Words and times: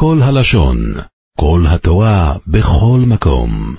כל 0.00 0.22
הלשון, 0.22 0.94
כל 1.38 1.62
התורה, 1.68 2.36
בכל 2.46 3.00
מקום. 3.06 3.76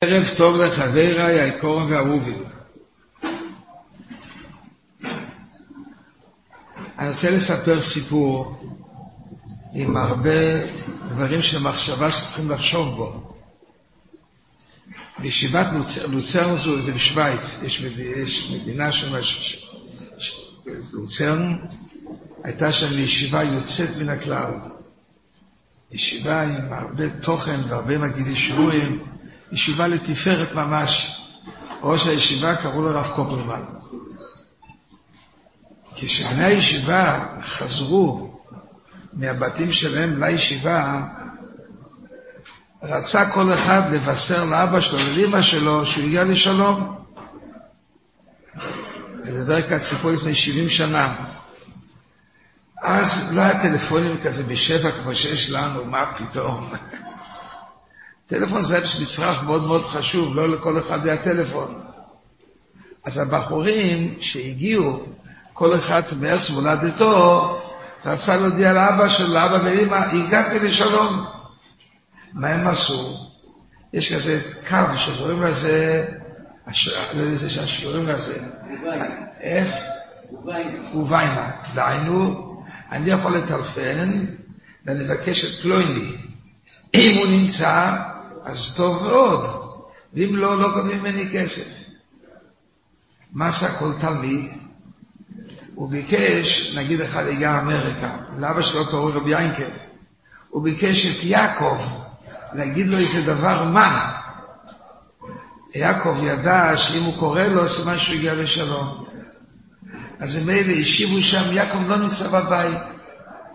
ערב 0.00 0.24
טוב 0.36 0.56
לחבריי 0.56 1.40
היקורים 1.40 1.90
והאהובים. 1.90 2.42
אני 6.98 7.08
רוצה 7.08 7.30
לספר 7.30 7.80
סיפור 7.80 8.56
עם 9.74 9.96
הרבה 9.96 10.66
דברים 11.08 11.42
של 11.42 11.58
מחשבה 11.58 12.12
שצריכים 12.12 12.50
לחשוב 12.50 12.96
בו. 12.96 13.34
בישיבת 15.18 15.66
לוצרן 16.08 16.56
זו, 16.56 16.80
זה 16.80 16.92
בשוויץ, 16.92 17.62
יש, 17.62 17.80
יש 18.16 18.50
מדינה 18.50 18.92
שם, 18.92 19.12
לוצרן, 20.92 21.56
הייתה 22.42 22.72
שם 22.72 22.98
ישיבה 22.98 23.42
יוצאת 23.42 23.96
מן 23.96 24.08
הכלל. 24.08 24.73
ישיבה 25.94 26.42
עם 26.42 26.72
הרבה 26.72 27.10
תוכן 27.10 27.60
והרבה 27.68 27.98
מגידי 27.98 28.34
שבויים, 28.34 29.04
ישיבה 29.52 29.86
לתפארת 29.86 30.52
ממש. 30.54 31.20
ראש 31.82 32.06
הישיבה 32.06 32.56
קראו 32.56 32.82
לו 32.82 32.90
רב 32.90 33.12
קופלמן. 33.16 33.62
כשבני 35.96 36.44
הישיבה 36.44 37.26
חזרו 37.42 38.40
מהבתים 39.12 39.72
שלהם 39.72 40.22
לישיבה, 40.22 41.02
רצה 42.82 43.30
כל 43.30 43.52
אחד 43.54 43.82
לבשר 43.92 44.44
לאבא 44.44 44.80
שלו 44.80 44.98
ולאמא 44.98 45.42
שלו 45.42 45.86
שהוא 45.86 46.04
הגיע 46.04 46.24
לשלום. 46.24 46.96
ובדרך 49.26 49.68
כלל 49.68 49.78
סיפור 49.78 50.10
לפני 50.10 50.34
70 50.34 50.68
שנה. 50.68 51.14
אז 52.84 53.36
לא 53.36 53.40
היה 53.40 53.62
טלפונים 53.62 54.20
כזה 54.20 54.42
בשבע 54.42 54.90
כמו 54.90 55.14
שיש 55.14 55.50
לנו, 55.50 55.84
מה 55.84 56.12
פתאום? 56.16 56.72
טלפון 58.26 58.62
זה 58.62 58.80
מצרך 59.00 59.42
מאוד 59.42 59.66
מאוד 59.66 59.82
חשוב, 59.82 60.34
לא 60.34 60.48
לכל 60.48 60.78
אחד 60.78 61.06
היה 61.06 61.16
טלפון. 61.16 61.80
אז 63.04 63.18
הבחורים 63.18 64.14
שהגיעו, 64.20 65.06
כל 65.52 65.74
אחד 65.74 66.02
מארץ 66.20 66.50
מולדתו, 66.50 67.62
רצה 68.04 68.36
להודיע 68.36 68.72
לאבא 68.72 69.08
של 69.08 69.30
לאבא 69.30 69.58
ואמא, 69.64 69.96
הגעתי 69.96 70.66
לשלום. 70.66 71.24
מה 72.32 72.48
הם 72.48 72.66
עשו? 72.66 73.16
יש 73.92 74.12
כזה 74.12 74.40
קו 74.68 74.98
שקוראים 74.98 75.42
לזה, 75.42 76.06
לא 77.14 77.20
יודע 77.20 77.30
איזה 77.30 77.66
שקוראים 77.66 78.06
לזה, 78.06 78.42
איך? 79.40 79.74
וביינה. 80.94 81.50
דהיינו, 81.74 82.43
אני 82.94 83.10
יכול 83.10 83.36
לטלפן 83.36 84.08
ואני 84.86 85.04
מבקש 85.04 85.44
את 85.44 85.62
פלויני. 85.62 86.16
אם 86.94 87.16
הוא 87.16 87.26
נמצא, 87.26 87.96
אז 88.42 88.76
טוב 88.76 89.02
מאוד, 89.02 89.46
ואם 90.14 90.36
לא, 90.36 90.58
לא 90.58 90.74
גובים 90.74 91.00
ממני 91.00 91.28
כסף. 91.32 91.68
מה 93.32 93.46
עשה 93.46 93.78
כל 93.78 93.90
תלמיד? 94.00 94.50
הוא 95.74 95.90
ביקש, 95.90 96.76
נגיד 96.76 97.00
אחד 97.00 97.26
הגיע 97.26 97.60
אמריקה, 97.60 98.16
לאבא 98.38 98.62
שלו 98.62 98.86
קראו 98.86 99.06
רבי 99.06 99.30
ינקל, 99.42 99.70
הוא 100.48 100.62
ביקש 100.62 101.06
את 101.06 101.24
יעקב 101.24 101.78
להגיד 102.52 102.86
לו 102.86 102.98
איזה 102.98 103.34
דבר 103.34 103.64
מה. 103.64 104.12
יעקב 105.74 106.16
ידע 106.22 106.76
שאם 106.76 107.02
הוא 107.02 107.18
קורא 107.18 107.42
לו, 107.42 107.68
סימן 107.68 107.98
שהוא 107.98 108.14
הגיע 108.14 108.34
לשלום. 108.34 109.03
אז 110.20 110.36
הם 110.36 110.50
אלה 110.50 110.72
השיבו 110.72 111.22
שם, 111.22 111.52
יעקב 111.52 111.90
לא 111.90 111.96
נמצא 111.96 112.28
בבית, 112.28 112.82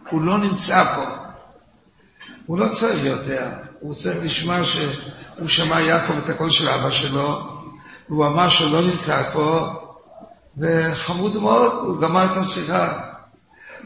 הוא 0.09 0.21
לא 0.21 0.37
נמצא 0.37 0.83
פה. 0.95 1.05
הוא 2.45 2.59
לא 2.59 2.67
צריך 2.67 3.03
יותר, 3.03 3.47
הוא 3.79 3.93
צריך 3.93 4.17
לשמוע 4.23 4.63
שהוא 4.63 5.47
שמע 5.47 5.81
יעקב 5.81 6.17
את 6.17 6.29
הקול 6.29 6.49
של 6.49 6.69
אבא 6.69 6.91
שלו, 6.91 7.41
והוא 8.09 8.27
אמר 8.27 8.49
שהוא 8.49 8.71
לא 8.71 8.81
נמצא 8.81 9.23
פה, 9.33 9.67
וחמוד 10.57 11.37
מאוד, 11.37 11.71
הוא 11.71 12.01
גמר 12.01 12.25
את 12.25 12.37
השיחה. 12.37 12.99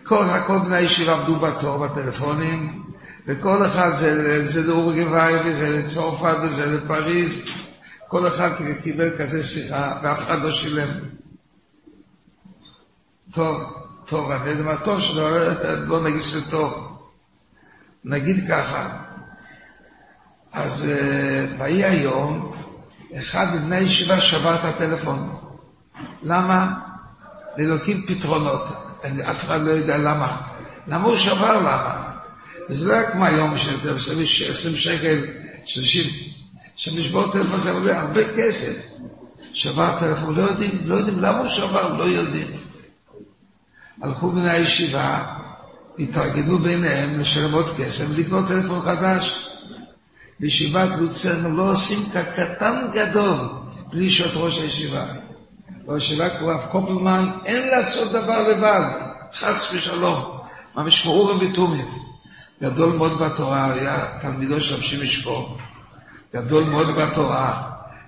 כל, 0.04 0.26
כל 0.48 0.60
בני 0.60 0.76
הישיבה 0.76 1.14
עמדו 1.14 1.36
בתור 1.36 1.78
בטלפונים, 1.78 2.84
וכל 3.28 3.66
אחד 3.66 3.96
זה, 3.96 4.48
זה 4.48 4.68
לאורגוואי 4.68 5.34
וזה 5.46 5.80
לצרפת 5.80 6.38
וזה 6.44 6.78
לפריז, 6.78 7.42
כל 8.08 8.28
אחד 8.28 8.50
קיבל 8.84 9.10
כזה 9.18 9.44
שיחה 9.44 9.94
ואף 10.04 10.24
אחד 10.28 10.42
לא 10.42 10.52
שילם. 10.52 11.13
טוב, 13.34 13.64
טוב, 14.06 14.32
אני 14.32 14.50
יודע 14.50 14.64
מה 14.64 14.78
טוב 14.78 15.02
שלא, 15.02 15.30
בוא 15.88 16.04
נגיד 16.04 16.22
שזה 16.22 16.52
טוב. 16.52 16.74
נגיד 18.04 18.48
ככה, 18.50 18.90
אז 20.54 20.92
ויהי 21.60 21.84
היום, 21.84 22.56
אחד 23.20 23.56
מבני 23.56 23.76
הישיבה 23.76 24.22
שבר 24.22 24.56
את 24.56 24.66
הטלפון. 24.66 25.36
למה? 26.24 26.72
לאלוקים 27.58 28.06
פתרונות. 28.08 28.62
אף 29.32 29.46
אחד 29.46 29.62
לא 29.62 29.72
יודע 29.72 29.98
למה. 29.98 30.38
למה 30.88 31.08
הוא 31.08 31.18
שבר? 31.18 31.60
למה? 31.60 32.10
וזה 32.70 32.88
לא 32.88 32.94
היה 32.94 33.12
כמו 33.12 33.26
היום 33.26 33.58
שיותר, 33.58 33.96
משלמים 33.96 34.26
20 34.50 34.76
שקל, 34.76 35.26
30, 35.66 36.04
שמשבור 36.76 37.32
טלפון 37.32 37.60
זה 37.60 38.00
הרבה 38.00 38.22
כסף. 38.38 38.74
שבר 39.54 40.00
טלפון, 40.00 40.36
לא 40.36 40.42
יודעים, 40.42 40.82
לא 40.86 40.96
יודעים 40.96 41.20
למה 41.20 41.38
הוא 41.38 41.50
שבר, 41.50 41.98
לא 41.98 42.04
יודעים. 42.04 42.63
הלכו 44.04 44.32
בני 44.32 44.50
הישיבה, 44.50 45.24
התארגנו 46.00 46.60
ביניהם 46.60 47.20
לשלם 47.20 47.54
עוד 47.54 47.70
כסף 47.78 48.06
ולקנות 48.10 48.48
טלפון 48.48 48.82
חדש. 48.82 49.50
בישיבת 50.40 50.90
לוצרנו 50.98 51.58
לא 51.58 51.70
עושים 51.72 52.00
כקטן 52.14 52.88
גדול 52.94 53.38
בלי 53.90 54.10
שעות 54.10 54.32
ראש 54.36 54.60
הישיבה. 54.60 55.06
בישיבה 55.88 56.40
קורא 56.40 56.54
רב 56.54 56.66
קופלמן, 56.72 57.30
אין 57.46 57.68
לעשות 57.68 58.12
דבר 58.12 58.48
לבד, 58.48 58.90
חס 59.34 59.70
ושלום. 59.74 60.38
מה 60.76 60.84
משמעו 60.84 61.28
רבי 61.28 61.52
תומי. 61.52 61.84
גדול 62.62 62.96
מאוד 62.98 63.20
בתורה, 63.20 63.74
היה 63.74 64.20
תלמידו 64.22 64.62
של 64.62 64.76
רבי 64.76 65.04
משפור. 65.04 65.58
גדול 66.34 66.64
מאוד 66.64 66.88
בתורה, 66.96 67.62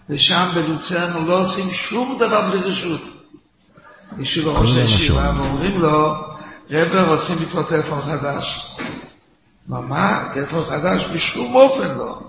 ושם 0.10 0.52
בלוצרנו 0.56 1.28
לא 1.28 1.40
עושים 1.40 1.72
שום 1.72 2.18
דבר 2.20 2.50
בלי 2.50 2.60
רשות. 2.60 3.15
ניגשו 4.18 4.52
לראש 4.52 4.76
הישיבה 4.76 5.32
ואומרים 5.38 5.82
לו, 5.82 6.14
רבר 6.72 7.14
רוצים 7.14 7.38
לקנות 7.42 7.70
טלפון 7.70 8.02
חדש. 8.02 8.76
מה, 9.68 9.82
מה? 9.82 10.30
טלפון 10.34 10.66
חדש? 10.66 11.06
בשום 11.14 11.56
אופן 11.56 11.98
לא. 11.98 12.20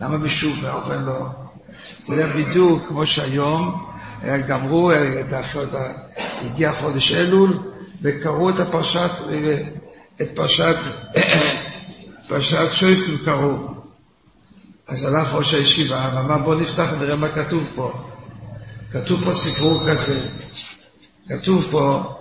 למה 0.00 0.18
בשום 0.18 0.64
אופן 0.66 1.02
לא? 1.02 1.26
זה 2.02 2.14
היה 2.14 2.26
בדיוק 2.36 2.88
כמו 2.88 3.06
שהיום 3.06 3.86
גמרו, 4.46 4.90
הגיע 6.40 6.72
חודש 6.72 7.14
אלול, 7.14 7.58
וקראו 8.02 8.50
את 8.50 8.60
הפרשת, 8.60 9.10
את 10.22 10.28
פרשת, 10.34 10.76
פרשת 12.28 12.72
שויפים 12.72 13.18
קראו. 13.24 13.56
אז 14.88 15.04
הלך 15.04 15.34
ראש 15.34 15.54
הישיבה 15.54 16.10
ואמר 16.14 16.38
בוא 16.38 16.54
נפתח 16.54 16.86
ונראה 16.92 17.16
מה 17.16 17.28
כתוב 17.28 17.72
פה. 17.74 17.92
כתוב 18.92 19.24
פה 19.24 19.32
סיפור 19.32 19.82
כזה, 19.90 20.28
כתוב 21.30 21.66
פה, 21.70 22.16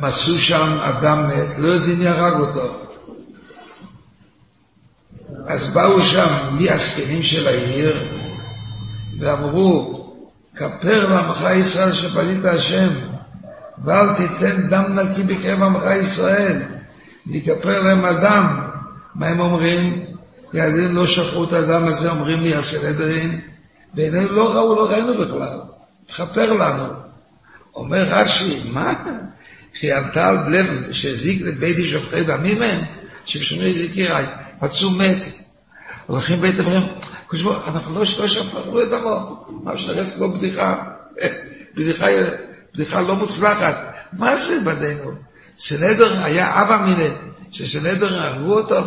מצאו 0.00 0.38
שם 0.38 0.78
אדם 0.80 1.26
מת, 1.28 1.58
לא 1.58 1.68
יודעים 1.68 1.98
מי 1.98 2.08
הרג 2.08 2.40
אותו. 2.40 2.76
אז 5.46 5.68
באו 5.68 6.02
שם 6.02 6.26
מי 6.52 6.70
הזקנים 6.70 7.22
של 7.22 7.46
העיר 7.46 8.08
ואמרו, 9.18 10.06
כפר 10.56 11.08
לעמך 11.08 11.46
ישראל 11.56 11.92
שפנית 11.92 12.44
השם, 12.44 12.88
ואל 13.84 14.14
תיתן 14.14 14.68
דם 14.68 14.98
נקי 14.98 15.22
בקרב 15.22 15.62
עמך 15.62 15.84
ישראל, 16.00 16.62
ויכפר 17.26 17.82
להם 17.82 18.04
הדם. 18.04 18.60
מה 19.14 19.26
הם 19.26 19.40
אומרים? 19.40 20.04
ילדים 20.54 20.96
לא 20.96 21.06
שפכו 21.06 21.44
את 21.44 21.52
הדם 21.52 21.84
הזה, 21.84 22.10
אומרים 22.10 22.42
לי 22.42 22.54
הסנהדרין, 22.54 23.40
ועינינו 23.94 24.32
לא 24.32 24.54
ראו, 24.54 24.76
לא 24.76 24.90
ראינו 24.90 25.14
בכלל. 25.18 25.75
תכפר 26.06 26.52
לנו. 26.52 26.92
אומר 27.74 28.04
רש"י, 28.08 28.62
מה? 28.64 28.94
חיינתה 29.80 30.28
על 30.28 30.36
בלב 30.36 30.92
שהזיק 30.92 31.42
לבית 31.42 31.86
שופכי 31.86 32.24
דמים 32.24 32.62
הם? 32.62 32.84
שבשמי 33.24 33.68
יקיריי, 33.68 34.26
מצאו 34.62 34.90
מת. 34.90 35.18
הולכים 36.06 36.40
בית 36.40 36.60
אומרים, 36.60 36.82
חושבו, 37.28 37.54
אנחנו 37.54 37.94
לא, 37.94 38.00
לא 38.18 38.28
שפכנו 38.28 38.82
את 38.82 38.88
דמו. 38.88 39.44
מה 39.48 39.78
שנרץ 39.78 40.12
כמו 40.12 40.32
בדיחה, 40.32 40.84
בדיחה, 41.74 42.06
בדיחה 42.74 43.00
לא 43.00 43.16
מוצלחת. 43.16 43.76
מה 44.12 44.36
זה 44.36 44.60
בנינו? 44.60 45.12
סנדר 45.58 46.24
היה 46.24 46.62
אבא 46.62 46.84
מיני, 46.84 47.08
שסנדר 47.50 48.22
הרגו 48.22 48.58
אותו? 48.58 48.80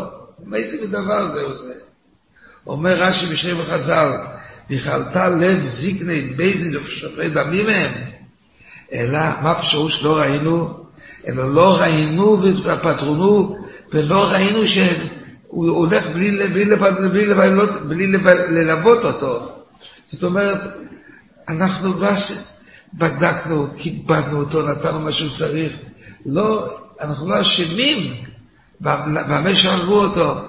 איזה 0.54 0.88
דבר 0.88 1.26
זה? 1.56 1.74
אומר 2.68 2.94
רש"י 3.02 3.26
בשם 3.26 3.64
חז"ל, 3.64 4.12
ויכלתה 4.70 5.30
לב 5.30 5.64
זיקני 5.64 6.22
בייזני 6.22 6.78
ושופרי 6.78 7.30
דמים 7.30 7.66
מהם. 7.66 7.92
אלא, 8.94 9.20
מה 9.42 9.56
פשוט 9.56 9.92
שלא 9.92 10.18
ראינו? 10.18 10.84
אלא 11.28 11.54
לא 11.54 11.78
ראינו 11.78 12.42
ופטרונו, 12.44 13.58
ולא 13.92 14.32
ראינו 14.32 14.68
שהוא 14.68 15.70
הולך 15.70 16.08
בלי, 16.08 16.32
בלי, 16.32 16.66
בלי, 16.66 16.76
בלי, 17.10 18.08
בלי 18.08 18.08
ללוות 18.50 19.06
אותו. 19.06 19.50
זאת 20.12 20.24
אומרת, 20.24 20.62
אנחנו 21.50 22.00
לא 22.00 22.10
בדקנו, 22.94 23.68
כיבדנו 23.78 24.40
אותו, 24.40 24.68
נתנו 24.68 25.00
מה 25.00 25.12
שהוא 25.12 25.30
צריך. 25.30 25.74
לא, 26.26 26.78
אנחנו 27.02 27.30
לא 27.30 27.42
אשמים 27.42 28.14
במה 28.82 29.56
שהרגו 29.56 30.04
אותו. 30.04 30.49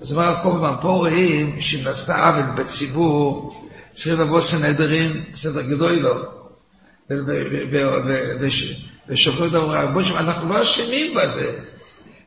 אז 0.00 0.12
אומר 0.12 0.24
הרב 0.24 0.42
קופמן, 0.42 0.74
פה 0.80 0.88
רואים 0.88 1.60
שאם 1.60 1.84
נעשתה 1.84 2.28
עוול 2.28 2.50
בציבור, 2.56 3.54
צריכים 3.92 4.20
לבוא 4.20 4.40
סנהדרין, 4.40 5.24
סדר 5.32 5.62
גדול 5.62 5.92
לו, 5.92 6.14
ושופטים 9.08 9.46
את 9.46 9.54
המורה, 9.54 9.82
אנחנו 10.18 10.48
לא 10.48 10.62
אשמים 10.62 11.14
בזה. 11.14 11.58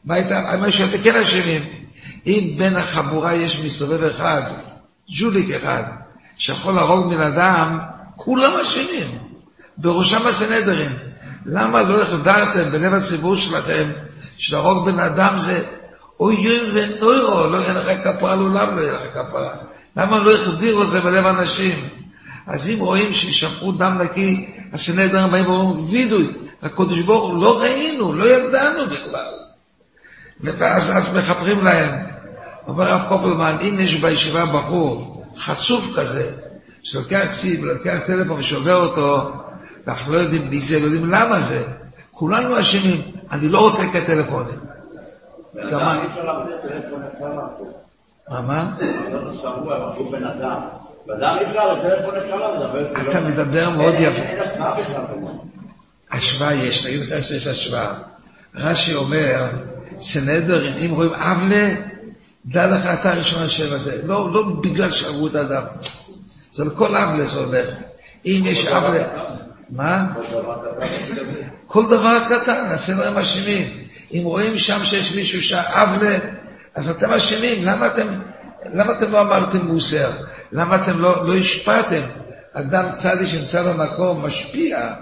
מה 0.05 0.13
הייתה, 0.15 0.55
מה 0.59 0.71
שאתם 0.71 1.03
כן 1.03 1.15
אשמים. 1.15 1.61
אם 2.25 2.53
בין 2.57 2.75
החבורה 2.75 3.35
יש 3.35 3.59
מסתובב 3.59 4.03
אחד, 4.03 4.41
ג'וליק 5.09 5.51
אחד, 5.51 5.83
שיכול 6.37 6.73
להרוג 6.73 7.13
בן 7.13 7.21
אדם, 7.21 7.79
כולם 8.15 8.51
אשמים. 8.63 9.17
בראשם 9.77 10.27
הסנהדרין. 10.27 10.91
למה 11.45 11.81
לא 11.81 12.01
החדרתם 12.01 12.71
בלב 12.71 12.93
הציבור 12.93 13.35
שלכם 13.35 13.91
שלהרוג 14.37 14.85
בן 14.85 14.99
אדם 14.99 15.39
זה 15.39 15.65
אויון 16.21 16.69
ונוירו, 16.73 17.47
לא 17.47 17.57
יהיה 17.57 17.73
לך 17.73 18.03
כפרה, 18.03 18.35
לעולם 18.35 18.75
לא 18.75 18.81
יהיה 18.81 18.93
לך 18.93 19.13
כפרה. 19.13 19.53
למה 19.97 20.19
לא 20.19 20.35
החדירו 20.35 20.83
את 20.83 20.87
זה 20.87 20.99
בלב 20.99 21.25
אנשים? 21.25 21.89
אז 22.47 22.69
אם 22.69 22.79
רואים 22.79 23.13
ששפכו 23.13 23.71
דם 23.71 24.01
נקי, 24.03 24.49
הסנהדרין 24.73 25.31
באים 25.31 25.45
ואומרים, 25.49 25.85
וידוי, 25.89 26.27
הקדוש 26.61 26.99
ברוך 26.99 27.31
הוא, 27.31 27.43
לא 27.43 27.61
ראינו, 27.61 28.13
לא 28.13 28.25
ידענו 28.25 28.85
בכלל. 28.85 29.33
ואז 30.39 30.91
אז 30.97 31.17
מכפרים 31.17 31.63
להם. 31.63 32.05
אומר 32.67 32.91
הרב 32.91 33.09
קופלמן, 33.09 33.55
אם 33.61 33.79
יש 33.79 33.95
בישיבה 33.95 34.45
בחור 34.45 35.23
חצוף 35.37 35.85
כזה, 35.95 36.31
שלוקח 36.83 37.25
ציב, 37.29 37.63
לוקח 37.63 37.97
טלפון 38.07 38.39
ושובר 38.39 38.75
אותו, 38.75 39.31
ואנחנו 39.87 40.13
לא 40.13 40.17
יודעים 40.17 40.49
מי 40.49 40.59
זה, 40.59 40.79
לא 40.79 40.85
יודעים 40.85 41.05
למה 41.05 41.39
זה. 41.39 41.63
כולנו 42.11 42.59
אשמים, 42.59 43.01
אני 43.31 43.49
לא 43.49 43.59
רוצה 43.59 43.83
לקרוא 43.83 44.01
טלפונים. 44.05 44.70
גם 45.69 45.79
מה? 45.79 46.03
מה, 48.29 48.41
מה? 48.41 48.73
אתה 53.09 53.21
מדבר 53.21 53.69
מאוד 53.69 53.93
יפה. 53.97 54.21
השוואה 56.11 56.53
יש, 56.53 56.85
נגיד 56.85 57.01
לך 57.01 57.23
שיש 57.23 57.47
השוואה. 57.47 57.93
רש"י 58.55 58.95
אומר, 58.95 59.47
סנהדרין, 59.99 60.77
אם 60.77 60.91
רואים 60.95 61.13
אבלה, 61.13 61.69
דע 62.45 62.67
לך 62.67 62.85
אתה 62.85 63.11
הראשון 63.11 63.43
השם 63.43 63.73
הזה. 63.73 64.07
לא, 64.07 64.33
לא 64.33 64.43
בגלל 64.61 64.91
שהרגו 64.91 65.27
את 65.27 65.35
האדם. 65.35 65.63
זה 66.51 66.63
לכל 66.63 66.95
אבלה 66.95 67.25
זה 67.25 67.39
אומר. 67.39 67.63
אם 68.25 68.41
יש 68.45 68.67
אבלה... 68.67 69.03
מה? 69.69 70.07
כל 71.67 71.85
דבר 71.85 72.17
קטן, 72.29 72.63
הסדר 72.71 73.21
אשמים. 73.21 73.87
אם 74.13 74.21
רואים 74.23 74.57
שם 74.57 74.85
שיש 74.85 75.15
מישהו 75.15 75.43
שאבלה, 75.43 76.17
אז 76.75 76.89
אתם 76.89 77.11
אשמים. 77.13 77.63
למה 77.63 77.87
אתם, 77.87 78.07
למה 78.73 78.93
אתם 78.93 79.11
לא 79.11 79.21
אמרתם 79.21 79.67
מוסר? 79.67 80.11
למה 80.51 80.75
אתם 80.75 80.99
לא, 80.99 81.27
לא 81.27 81.35
השפעתם? 81.35 82.01
אדם 82.53 82.91
צדי 82.91 83.27
שנמצא 83.27 83.63
במקום 83.63 84.25
משפיע, 84.25 84.93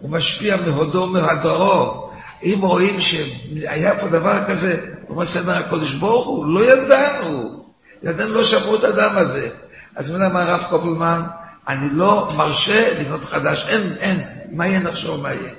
הוא 0.00 0.10
משפיע 0.10 0.56
מהודו 0.56 0.98
ומהדרו. 0.98 2.10
אם 2.42 2.58
רואים 2.60 3.00
שהיה 3.00 3.98
פה 4.00 4.08
דבר 4.08 4.44
כזה, 4.46 4.80
הוא 5.02 5.10
אומר 5.10 5.24
סדר 5.24 5.56
הקודש 5.56 5.94
ברוך 5.94 6.26
הוא, 6.26 6.46
לא 6.46 6.72
ידענו. 6.72 7.64
ידענו 8.02 8.34
לא 8.34 8.44
שברו 8.44 8.74
את 8.76 8.84
הדם 8.84 9.12
הזה. 9.16 9.48
אז 9.96 10.10
מן 10.10 10.22
אמר 10.22 10.50
הרב 10.50 10.66
קופלמן, 10.70 11.22
אני 11.68 11.88
לא 11.92 12.32
מרשה 12.36 13.00
לבנות 13.00 13.24
חדש, 13.24 13.66
אין, 13.68 13.96
אין, 14.00 14.20
מה 14.52 14.66
יהיה 14.66 14.80
נחשוב 14.80 15.20
מה 15.20 15.34
יהיה. 15.34 15.50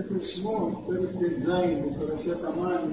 בספר 0.00 0.24
שמות, 0.24 0.72
פרק 0.86 1.08
ט"ז, 1.08 1.48
בפרשת 1.48 2.44
המן, 2.44 2.92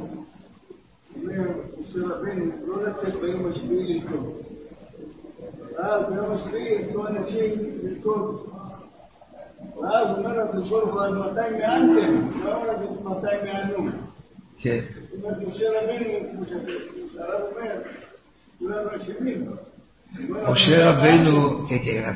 אומר 1.15 1.51
משה 1.81 1.99
רבנו, 1.99 2.51
לא 2.67 2.83
לצאת 2.83 3.13
ביום 3.21 3.45
השביעי 3.45 3.93
ללכוד. 3.93 4.33
ואז 5.73 6.05
ביום 6.09 6.31
השביעי 6.31 6.73
יצאו 6.73 7.07
אנשים 7.07 7.51
ללכוד. 7.83 8.49
ואז 9.81 10.17
אומר 10.17 10.39
הקדוש 10.39 10.69
ברוך 10.69 10.93
הוא, 10.93 11.01
עד 11.01 11.13
מתי 11.13 11.57
מענתם? 11.57 12.43
לא 12.43 12.55
אומר 12.55 12.69
עד 12.69 12.81
מתי 13.03 13.51
מענו. 13.51 13.89
כן. 14.57 14.79
זאת 15.11 15.23
אומרת, 15.23 15.47
משה 15.47 15.65
רבנו, 15.81 16.31
כמו 16.31 16.45
שהרב 16.45 17.41
אומר, 17.55 17.81
כולנו 18.59 18.89
אשמים. 18.95 19.45
משה 20.49 20.89
רבנו, 20.89 21.57
כן, 21.69 21.77
כן, 21.85 22.13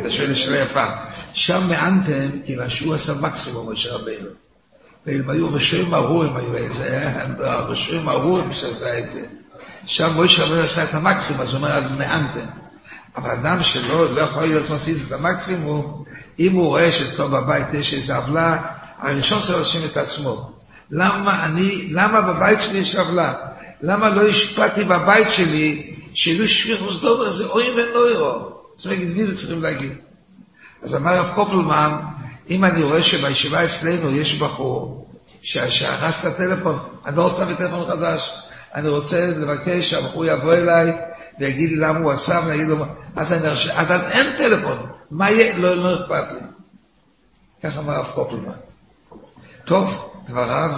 אתה 0.00 0.10
שואל 0.10 0.34
שאלה 0.34 0.58
יפה, 0.58 0.84
שם 1.32 1.66
מענתם, 1.68 2.28
כיוון 2.44 2.70
שהוא 2.70 2.94
עשה 2.94 3.12
מקסימום, 3.20 3.72
משה 3.72 3.92
רבנו. 3.92 4.28
והם 5.06 5.30
היו 5.30 5.54
רשועים 5.54 5.94
ארורים, 5.94 6.36
היו 6.36 6.72
זה 6.72 6.84
היה 6.92 7.54
רשועים 7.56 8.08
ארורים 8.08 8.54
שעשה 8.54 8.98
את 8.98 9.10
זה. 9.10 9.26
שם 9.86 10.10
משה 10.16 10.44
רבנו 10.44 10.60
עשה 10.60 10.84
את 10.84 10.94
המקסימום, 10.94 11.42
אז 11.42 11.48
הוא 11.48 11.56
אומר, 11.56 11.80
מענתם. 11.98 12.46
אבל 13.16 13.30
אדם 13.30 13.62
שלא 13.62 14.14
לא 14.14 14.20
יכול 14.20 14.42
להיות 14.42 14.70
לעצמו 14.70 15.06
את 15.06 15.12
המקסימום, 15.12 16.04
אם 16.38 16.52
הוא 16.52 16.66
רואה 16.66 16.92
שאצלו 16.92 17.28
בבית 17.28 17.74
יש 17.74 17.94
איזו 17.94 18.14
עוולה, 18.14 18.58
הראשון 18.98 19.40
צריך 19.40 19.56
להאשים 19.56 19.84
את 19.84 19.96
עצמו. 19.96 20.50
למה 20.90 21.44
אני, 21.44 21.88
למה 21.90 22.20
בבית 22.20 22.60
שלי 22.60 22.78
יש 22.78 22.96
עוולה? 22.96 23.34
למה 23.82 24.10
לא 24.10 24.28
השפעתי 24.28 24.84
בבית 24.84 25.30
שלי 25.30 25.89
שיהיו 26.14 26.48
שפיכוס 26.48 27.00
דובר, 27.00 27.30
זה 27.30 27.46
אוי 27.46 27.70
ונוירו. 27.70 28.50
להגיד, 28.86 29.16
מי 29.16 29.34
צריכים 29.34 29.62
להגיד? 29.62 29.92
אז 30.82 30.96
אמר 30.96 31.10
הרב 31.10 31.32
קופלמן, 31.34 31.92
אם 32.50 32.64
אני 32.64 32.82
רואה 32.82 33.02
שבישיבה 33.02 33.64
אצלנו 33.64 34.10
יש 34.10 34.34
בחור 34.34 35.06
שהרס 35.42 36.20
את 36.20 36.24
הטלפון, 36.24 36.78
אני 37.06 37.16
לא 37.16 37.22
רוצה 37.22 37.44
בטלפון 37.44 37.88
חדש, 37.88 38.32
אני 38.74 38.88
רוצה 38.88 39.26
לבקש 39.26 39.90
שהבחור 39.90 40.24
יבוא 40.24 40.54
אליי 40.54 40.92
ויגיד 41.40 41.70
לי 41.70 41.76
למה 41.76 41.98
הוא 41.98 42.10
עשה, 42.10 42.40
ואני 42.46 42.54
אגיד 42.54 42.68
לו, 42.68 42.84
אז 43.16 43.32
אני 43.32 43.48
ארשה, 43.48 43.80
עד 43.80 43.92
אז 43.92 44.04
אין 44.04 44.26
טלפון, 44.38 44.78
מה 45.10 45.30
יהיה? 45.30 45.58
לא, 45.58 45.74
לא 45.74 45.94
אכפת 45.94 46.24
לי. 46.32 46.40
ככה 47.62 47.80
אמר 47.80 47.92
הרב 47.92 48.10
קופלמן. 48.14 48.52
טוב, 49.64 50.12
דבריו, 50.26 50.70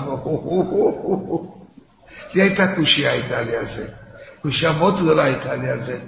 לי 2.34 2.42
הייתה 2.42 2.74
קושייה 2.76 3.12
הייתה 3.12 3.42
לי 3.42 3.56
על 3.56 3.66
זה. 3.66 4.01
קושייה 4.42 4.72
מאוד 4.72 5.00
גדולה 5.00 5.24
הייתה 5.24 5.56
לי 5.56 5.70
על 5.70 5.78
זה. 5.78 5.98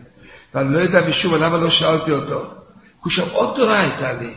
ואני 0.55 0.75
לא 0.75 0.81
יודע 0.81 1.01
משום 1.09 1.33
מה, 1.33 1.39
למה 1.39 1.59
לא 1.59 1.71
שאלתי 1.71 2.11
אותו. 2.11 2.45
קושייה 3.01 3.27
מאוד 3.33 3.55
גדולה 3.55 3.81
הייתה 3.81 4.13
לי. 4.13 4.35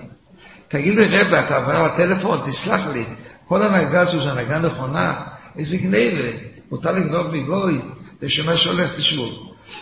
תגיד 0.67 0.95
לי, 0.95 1.05
רבי, 1.05 1.39
אתה 1.39 1.55
עבר 1.55 1.83
לטלפון, 1.83 2.39
תסלח 2.45 2.81
לי, 2.93 3.05
כל 3.47 3.61
הנהגה 3.61 4.01
הזו 4.01 4.21
זו 4.21 4.29
הנהגה 4.29 4.59
נכונה, 4.59 5.21
איזה 5.57 5.77
גניבה, 5.77 6.29
מותר 6.71 6.91
לגנוב 6.91 7.27
מגוי, 7.27 7.81
זה 8.21 8.29
שמה 8.29 8.57
שהולך 8.57 8.93
תשבו. 8.95 9.29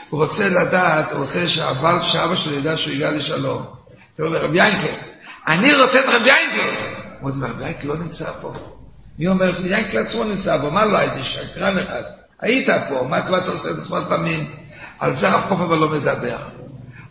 הוא 0.10 0.24
רוצה 0.24 0.50
לדעת, 0.50 1.12
הוא 1.12 1.22
רוצה 1.22 1.48
שהבעל, 1.48 2.04
שאבא 2.04 2.36
שלו 2.36 2.54
ידע 2.54 2.78
שהוא 2.78 2.94
הגע 2.94 3.12
לשלום. 3.12 3.66
הוא 4.18 4.28
אומר, 4.28 4.44
רבי 4.44 4.58
ינקל, 4.58 4.94
אני 5.48 5.74
רוצה 5.74 6.00
את 6.00 6.06
רבי 6.06 6.30
ינקל. 6.30 6.86
הוא 7.22 7.30
אומר, 7.30 7.48
רבי 7.48 7.68
ינקל 7.68 7.88
לא 7.88 7.98
נמצא 7.98 8.32
פה. 8.42 8.54
מי 9.20 9.28
אומר, 9.28 9.52
ינקל 9.66 9.98
עצמו 9.98 10.24
נמצא 10.24 10.58
פה, 10.62 10.70
מה 10.70 10.86
לא 10.86 10.98
הייתי 10.98 11.24
שקרן 11.24 11.78
אחד. 11.78 12.04
היית 12.46 12.70
פה, 12.90 13.08
מה 13.10 13.20
אתה 13.20 13.52
עושה 13.52 13.70
את 13.70 13.76
עצמך 13.78 14.00
תמים? 14.10 14.52
על 15.00 15.16
זה 15.16 15.36
אף 15.36 15.48
פעם 15.50 15.72
לא 15.72 15.90
מדבר. 15.90 16.38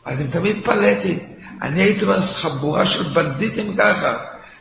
אז 0.05 0.21
אם 0.21 0.27
תמיד 0.27 0.57
התפלאתי, 0.57 1.19
אני 1.63 1.83
הייתי 1.83 2.07
חבורה 2.35 2.87
של 2.87 3.03
בנדיטים 3.03 3.77
ככה. 3.79 4.17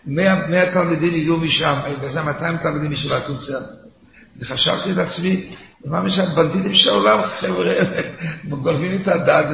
מאה 0.06 0.72
תלמידים 0.74 1.14
הגיעו 1.14 1.38
משם, 1.38 1.80
וזה 2.02 2.22
200 2.22 2.58
תלמידים 2.58 2.90
מישיבת 2.90 3.28
עוצר. 3.28 3.60
וחשבתי 4.40 4.94
לעצמי, 4.94 5.56
מה 5.86 6.02
משם, 6.02 6.36
בנדיטים 6.36 6.74
של 6.74 6.90
העולם, 6.90 7.22
חבר'ה, 7.22 7.74
גונבים 8.50 9.02
את 9.02 9.08
הדת, 9.08 9.46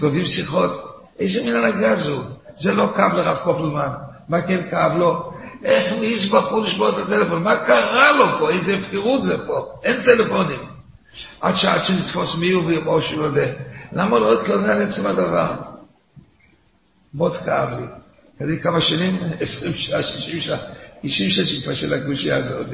גונבים 0.00 0.26
שיחות. 0.26 1.02
איזה 1.18 1.44
מין 1.44 1.56
הנהגה 1.56 1.96
זו? 1.96 2.22
זה 2.54 2.74
לא 2.74 2.92
כאב 2.96 3.14
לרב 3.14 3.36
קופלמן. 3.36 4.09
מה 4.30 4.42
כן 4.42 4.70
כאב 4.70 4.96
לו? 4.96 5.32
איך 5.64 5.92
מעז 5.92 6.28
בחור 6.28 6.60
לשבור 6.60 6.88
את 6.88 6.98
הטלפון? 6.98 7.42
מה 7.42 7.56
קרה 7.56 8.12
לו 8.12 8.38
פה? 8.38 8.50
איזה 8.50 8.76
הפקרות 8.76 9.22
זה 9.22 9.46
פה? 9.46 9.72
אין 9.84 10.02
טלפונים. 10.02 10.58
עד 11.40 11.56
שעד 11.56 11.84
שנתפוס 11.84 12.36
מי 12.38 12.50
הוא 12.50 12.64
ויאמר 12.64 13.00
שהוא 13.00 13.20
לא 13.20 13.24
יודע. 13.24 13.46
למה 13.92 14.18
לא 14.18 14.40
התכוון 14.40 14.70
על 14.70 14.82
עצם 14.82 15.06
הדבר? 15.06 15.52
מאוד 17.14 17.36
כאב 17.36 17.68
לי. 17.80 17.86
תראי 18.38 18.60
כמה 18.60 18.80
שנים? 18.80 19.20
עשרים 19.40 19.74
שעה, 19.74 20.02
שישים 20.02 20.40
שעה, 20.40 20.58
שישים 21.02 21.30
שעה 21.30 21.46
שכבר 21.46 21.74
של 21.74 21.94
הגושייה 21.94 22.36
הזאת. 22.36 22.66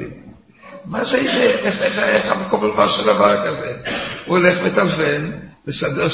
מה 0.85 1.03
זה 1.03 1.17
איזה, 1.17 1.43
איך, 1.43 1.81
איך, 1.81 1.99
איך 1.99 2.31
המקום 2.31 2.63
לומר 2.63 2.87
של 2.87 3.03
דבר 3.03 3.47
כזה? 3.47 3.77
הוא 4.25 4.37
הולך 4.37 4.61
מטלפן, 4.61 5.31
מסדר, 5.67 6.07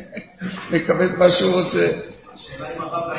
מקבל 0.70 1.16
מה 1.16 1.30
שהוא 1.30 1.60
רוצה. 1.60 1.88
השאלה 2.34 2.68
אם 2.76 2.82
הרב 2.82 3.10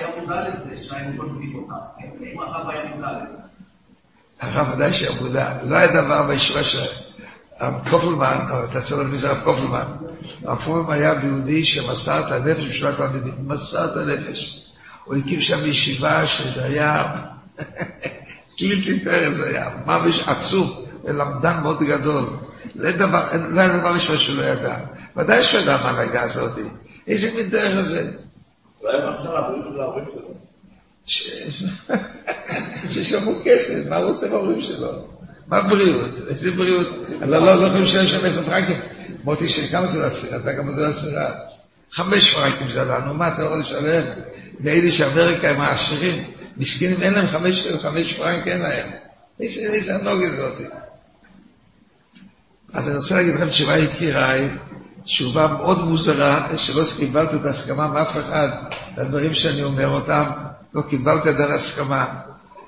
היה 2.69 2.95
מודע 2.95 3.11
לזה. 3.11 3.37
הרב 4.39 4.67
ודאי 4.73 4.93
שהיה 4.93 5.21
מודע, 5.21 5.53
לא 5.63 5.75
היה 5.75 5.87
דבר 5.87 6.27
בישיבה 6.27 6.63
של 6.63 6.85
הרב 7.59 7.89
קופלמן, 7.89 8.45
או 8.51 8.63
אתה 8.63 8.81
צריך 8.81 8.99
לדעת 8.99 9.11
מי 9.11 9.17
זה 9.17 9.29
הרב 9.29 9.41
קופלמן, 9.43 9.85
הרב 10.45 10.59
פרומן 10.59 10.93
היה 10.93 11.15
ביהודי 11.15 11.63
שמסר 11.63 12.19
את 12.19 12.31
הנפש 12.31 12.65
בשביל 12.65 12.89
התלמידים, 12.89 13.33
מסר 13.47 13.85
את 13.85 13.97
הנפש. 13.97 14.65
הוא 15.05 15.15
הקים 15.15 15.41
שם 15.41 15.65
ישיבה 15.65 16.27
שזה 16.27 16.65
היה, 16.65 17.15
קיל 18.57 18.99
תפארת 18.99 19.35
זה 19.35 19.47
היה, 19.49 19.69
ממש 19.85 20.19
עצום, 20.27 20.71
ולמדן 21.03 21.59
מאוד 21.63 21.83
גדול. 21.83 22.25
לא 22.75 22.87
היה 23.59 23.77
דבר 23.77 23.93
ראשון 23.93 24.17
שלא 24.17 24.43
ידע. 24.43 24.77
ודאי 25.17 25.43
שהוא 25.43 25.61
ידע 25.61 25.77
מה 25.83 25.89
הנהגה 25.89 26.21
הזאת. 26.21 26.59
איזה 27.07 27.29
מין 27.35 27.49
דרך 27.49 27.81
זה? 27.81 28.11
ששמעו 32.89 33.33
כסף, 33.43 33.83
מה 33.89 33.97
רוצה 33.97 34.27
בהורים 34.27 34.61
שלו? 34.61 35.07
מה 35.47 35.61
בריאות? 35.61 36.09
איזה 36.29 36.51
בריאות? 36.51 36.87
לא, 37.21 37.39
לא, 37.39 37.55
לא 37.55 37.65
יכולים 37.65 37.83
לשלם 37.83 38.07
שם 38.07 38.25
עשר 38.25 38.43
פרנקים. 38.43 38.79
מוטי, 39.23 39.45
כמה 39.71 39.87
זה 39.87 39.99
לעשירה? 39.99 40.37
אתה 40.37 40.53
כמה 40.53 40.71
זה 40.71 40.81
לעשירה? 40.81 41.31
חמש 41.91 42.33
פרנקים 42.33 42.69
זה 42.69 42.83
לנו, 42.83 43.13
מה 43.13 43.27
אתה 43.27 43.43
יכול 43.43 43.59
לשלם? 43.59 44.03
ואלה 44.59 44.91
שאמריקה 44.91 45.49
הם 45.49 45.61
העשירים, 45.61 46.23
מסכנים, 46.57 47.01
אין 47.01 47.13
להם 47.13 47.27
חמש, 47.27 47.67
חמש 47.81 48.13
פרנק, 48.13 48.47
אין 48.47 48.61
להם. 48.61 48.87
איזה 49.39 49.95
הנוגת 49.95 50.31
זאת. 50.31 50.61
אז 52.73 52.89
אני 52.89 52.97
רוצה 52.97 53.15
להגיד 53.15 53.35
לכם 53.35 53.49
תשובה 53.49 53.77
יקיריי, 53.77 54.49
תשובה 55.03 55.47
מאוד 55.47 55.83
מוזרה, 55.83 56.47
שלא 56.57 56.83
קיבלת 56.99 57.33
את 57.33 57.45
ההסכמה 57.45 57.87
מאף 57.87 58.11
אחד 58.11 58.49
לדברים 58.97 59.33
שאני 59.33 59.63
אומר 59.63 59.87
אותם, 59.87 60.23
לא 60.73 60.81
קיבלת 60.81 61.27
את 61.27 61.39
ההסכמה. 61.39 62.05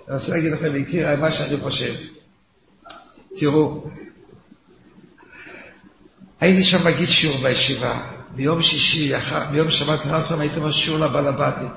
אני 0.08 0.16
רוצה 0.16 0.32
להגיד 0.32 0.52
לכם 0.52 0.76
יקיריי 0.76 1.16
מה 1.16 1.32
שאני 1.32 1.60
חושב. 1.60 1.94
תראו, 3.36 3.86
הייתי 6.40 6.64
שם 6.64 6.88
מגיד 6.88 7.08
שיעור 7.08 7.38
בישיבה, 7.38 8.00
ביום 8.36 8.62
שישי, 8.62 9.12
ביום 9.52 9.70
שבת 9.72 10.00
רצון 10.06 10.42
הייתי 10.42 10.58
אומר 10.58 10.72
שיעור 10.72 11.00
לבעל 11.00 11.28
הבתים. 11.28 11.70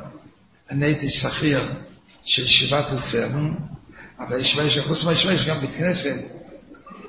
אני 0.71 0.85
הייתי 0.85 1.09
שכיר 1.09 1.73
של 2.25 2.47
שיבת 2.47 2.92
לוצרן, 2.92 3.54
אבל 4.18 4.40
יש, 4.40 4.78
חוץ 4.78 5.04
מהישיבה 5.04 5.35
יש 5.35 5.47
גם 5.47 5.61
בית 5.61 5.75
כנסת. 5.75 6.16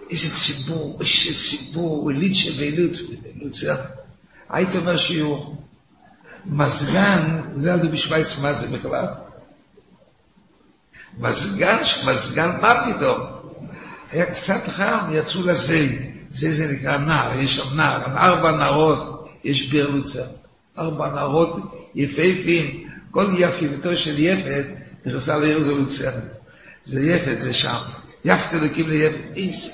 איזה 0.09 0.29
ציבור, 0.35 0.99
איזה 0.99 1.39
ציבור, 1.39 2.11
אליצ'ה 2.11 2.49
ואליט 2.57 2.97
לוצרן. 3.35 3.85
הייתי 4.49 4.77
אומר 4.77 4.97
שיעור. 4.97 5.66
מזגן, 6.49 7.41
לא 7.55 7.71
ידעו 7.71 7.89
בשוויץ 7.89 8.37
מה 8.41 8.53
זה 8.53 8.67
בכלל. 8.67 9.05
מזגן, 11.19 11.77
מזגן, 12.05 12.51
מה 12.61 12.93
פתאום? 12.93 13.19
היה 14.11 14.25
קצת 14.25 14.67
חם, 14.67 15.09
יצאו 15.11 15.43
לזה. 15.43 15.87
זה 16.29 16.53
זה 16.53 16.71
נקרא 16.71 16.97
נער, 16.97 17.39
יש 17.39 17.55
שם 17.55 17.75
נער, 17.75 18.17
ארבע 18.17 18.51
נערות 18.51 19.29
יש 19.43 19.69
ברלוצר. 19.69 20.25
ארבע 20.77 21.09
נערות 21.09 21.55
יפהפים, 21.95 22.89
כל 23.11 23.25
יפיפתו 23.37 23.97
של 23.97 24.19
יפת 24.19 24.65
נכנסה 25.05 25.37
לעיר 25.37 25.59
זה 25.59 25.71
לוצר. 25.71 26.11
זה 26.83 27.01
יפת, 27.01 27.41
זה 27.41 27.53
שם. 27.53 27.77
יפת 28.25 28.53
אלוקים 28.53 28.89
ליפת, 28.89 29.35
איש. 29.35 29.69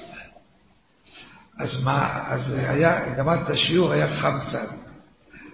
אז 1.58 1.84
מה, 1.84 2.24
אז 2.28 2.54
היה, 2.54 3.16
גמרת 3.16 3.40
את 3.46 3.50
השיעור, 3.50 3.92
היה 3.92 4.08
חם 4.18 4.40
קצת. 4.40 4.70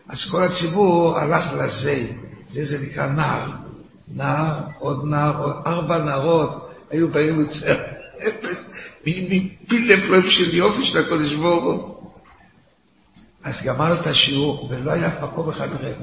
אז 0.10 0.26
כל 0.26 0.42
הציבור 0.42 1.20
הלך 1.20 1.54
לזה, 1.54 2.08
זה 2.48 2.66
זה 2.66 2.86
נקרא 2.86 3.08
נער. 3.08 3.52
נער, 4.08 4.60
עוד 4.80 5.06
נער, 5.06 5.44
עוד 5.44 5.56
ארבע 5.68 5.98
נערות 5.98 6.70
היו 6.90 7.08
בעיר 7.08 7.34
לוצר. 7.34 7.76
מפילפלם 9.06 10.30
של 10.30 10.54
יופי 10.54 10.84
של 10.84 10.98
הקודש 10.98 11.34
ברוך 11.34 11.64
הוא. 11.64 11.96
אז 13.44 13.64
גמרנו 13.64 13.94
את 13.94 14.08
השיעור, 14.08 14.68
ולא 14.72 14.92
היה 14.92 15.08
אף 15.08 15.24
מקום 15.24 15.50
אחד 15.50 15.68
ריק. 15.80 15.98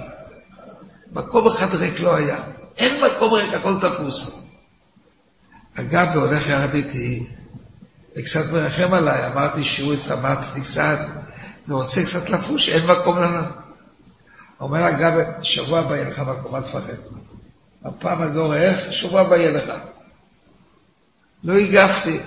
מקום 1.13 1.47
אחד 1.47 1.75
ריק 1.75 2.01
לא 2.01 2.17
היה. 2.17 2.41
אין 2.77 3.05
מקום 3.05 3.33
ריק, 3.33 3.55
הכל 3.55 3.75
תפוס. 3.81 4.31
אגב, 5.75 6.09
והולך 6.15 6.49
ירד 6.49 6.75
איתי, 6.75 7.27
וקצת 8.17 8.53
מרחם 8.53 8.95
עליי, 8.95 9.27
אמרתי 9.27 9.65
שיעור 9.65 9.93
הצטמצתי 9.93 10.61
קצת, 10.61 10.99
ורוצה 11.69 12.03
קצת 12.03 12.31
לפוש, 12.31 12.69
אין 12.69 12.87
מקום 12.87 13.19
לנו. 13.19 13.66
אומר 14.61 14.89
אגב, 14.89 15.21
שבוע 15.43 15.79
הבא 15.79 15.95
יהיה 15.97 16.09
לך 16.09 16.19
מקום, 16.19 16.57
אל 16.57 16.63
תפחד. 16.63 16.81
הפעם 17.85 18.23
אני 18.23 18.37
לא 18.37 18.47
רואה 18.47 18.63
איך, 18.63 18.93
שבוע 18.93 19.21
הבא 19.21 19.37
יהיה 19.37 19.51
לך. 19.51 19.73
לא 21.45 21.55
הגבתי. 21.55 22.19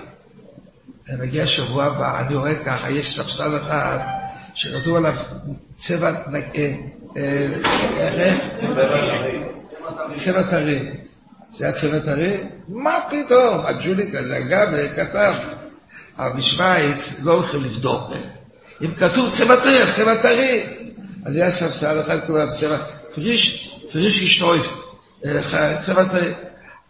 אני 1.08 1.26
מגיע 1.26 1.46
שבוע 1.46 1.84
הבא, 1.84 2.20
אני 2.20 2.34
רואה 2.34 2.54
ככה, 2.54 2.90
יש 2.90 3.16
ספסל 3.16 3.56
אחד 3.56 3.98
שכתוב 4.54 4.96
עליו 4.96 5.14
צבע 5.76 6.12
נקה, 6.28 6.62
איך? 7.98 8.44
צבע 10.14 10.42
טרי. 10.42 10.90
זה 11.50 11.64
היה 11.64 11.74
צבע 11.74 11.98
טרי? 11.98 12.44
מה 12.68 12.98
פתאום? 13.10 13.60
הג'וליק 13.66 14.14
הזה, 14.14 14.38
אגב, 14.38 14.68
כתב. 14.96 15.34
אבל 16.18 16.38
בשוויץ 16.38 17.20
לא 17.22 17.32
הולכים 17.32 17.64
לבדוק. 17.64 18.10
אם 18.82 18.94
כתוב 18.94 19.30
צבע 19.30 19.56
טרי, 19.56 19.82
אז 19.82 19.96
צבע 19.96 20.14
טרי. 20.22 20.79
אז 21.24 21.36
היה 21.36 21.50
ספסל 21.50 22.00
אחד 22.00 22.18
עליו 22.30 22.48
צבע, 22.50 22.78
frisch, 23.14 23.70
frisch 23.92 24.22
gestrichen, 24.22 24.70
צבע 25.80 26.04
טרי. 26.04 26.32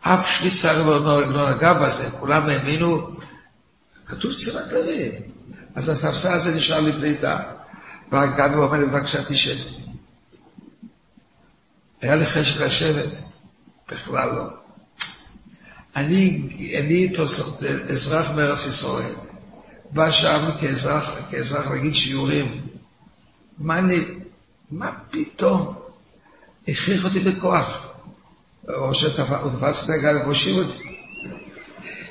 אף 0.01 0.31
שווייצר 0.39 0.99
לא 1.29 1.55
נגע 1.55 1.73
בזה, 1.73 2.11
כולם 2.11 2.47
האמינו, 2.47 3.09
כתוב 4.07 4.33
צבע 4.35 4.63
טרי. 4.63 5.11
אז 5.75 5.89
הספסל 5.89 6.33
הזה 6.33 6.55
נשאר 6.55 6.81
לי 6.81 6.93
בלי 6.93 7.15
אדם. 7.15 7.39
והגבי 8.13 8.55
אומר 8.55 8.79
לי, 8.79 8.87
בבקשה 8.87 9.25
תשב. 9.25 9.57
היה 12.03 12.15
לי 12.15 12.27
חשק 12.27 12.61
לשבת, 12.61 13.11
בכלל 13.91 14.29
לא. 14.29 14.45
אני, 15.97 16.49
אני 16.79 17.09
אזרח 17.91 18.31
מארץ 18.31 18.67
ישראל, 18.67 19.13
בא 19.91 20.11
שם 20.11 20.51
כאזרח, 20.61 21.11
כאזרח 21.31 21.67
להגיד 21.67 21.95
שיעורים. 21.95 22.67
מה 23.59 23.79
אני, 23.79 23.97
מה 24.71 24.93
פתאום? 25.11 25.75
הכריח 26.69 27.05
אותי 27.05 27.21
בכוח. 27.21 27.87
או 28.69 28.95
שהוא 28.95 29.11
תפס 29.11 29.85
את 29.85 29.91
הגל 29.91 30.17
והושיב 30.17 30.57
אותי. 30.57 30.79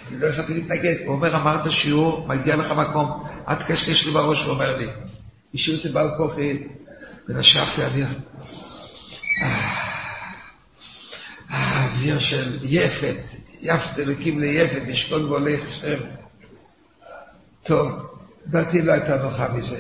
אני 0.08 0.20
לא 0.20 0.28
יכולתי 0.28 0.54
להתנגד. 0.54 0.96
הוא 1.06 1.16
אומר, 1.16 1.36
אמרת 1.36 1.72
שיעור, 1.72 2.28
מגיע 2.28 2.56
לך 2.56 2.72
מקום, 2.72 3.24
אל 3.48 3.56
תקשקש 3.56 4.06
לי 4.06 4.12
בראש, 4.12 4.44
הוא 4.44 4.54
אומר 4.54 4.78
לי. 4.78 4.88
השאיר 5.54 5.78
אותי 5.78 5.89
בעל 5.89 6.10
כוחי, 6.18 6.63
ונשכתי 7.30 7.86
אוויר. 7.86 8.08
האוויר 11.50 12.20
של 12.20 12.60
יפת, 12.63 13.18
יפת 13.62 14.00
אלוקים 14.00 14.39
ליפת, 14.39 14.82
ישכון 14.88 15.25
והולך 15.25 15.62
שם. 15.82 16.00
טוב, 17.63 17.89
דעתי 18.48 18.82
לא 18.82 18.92
הייתה 18.92 19.24
נוחה 19.24 19.48
מזה. 19.54 19.80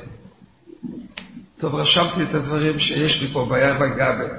טוב, 1.59 1.75
רשמתי 1.75 2.23
את 2.23 2.33
הדברים 2.33 2.79
שיש 2.79 3.21
לי 3.21 3.27
פה 3.27 3.47
בים 3.49 3.81
הגבי. 3.81 4.33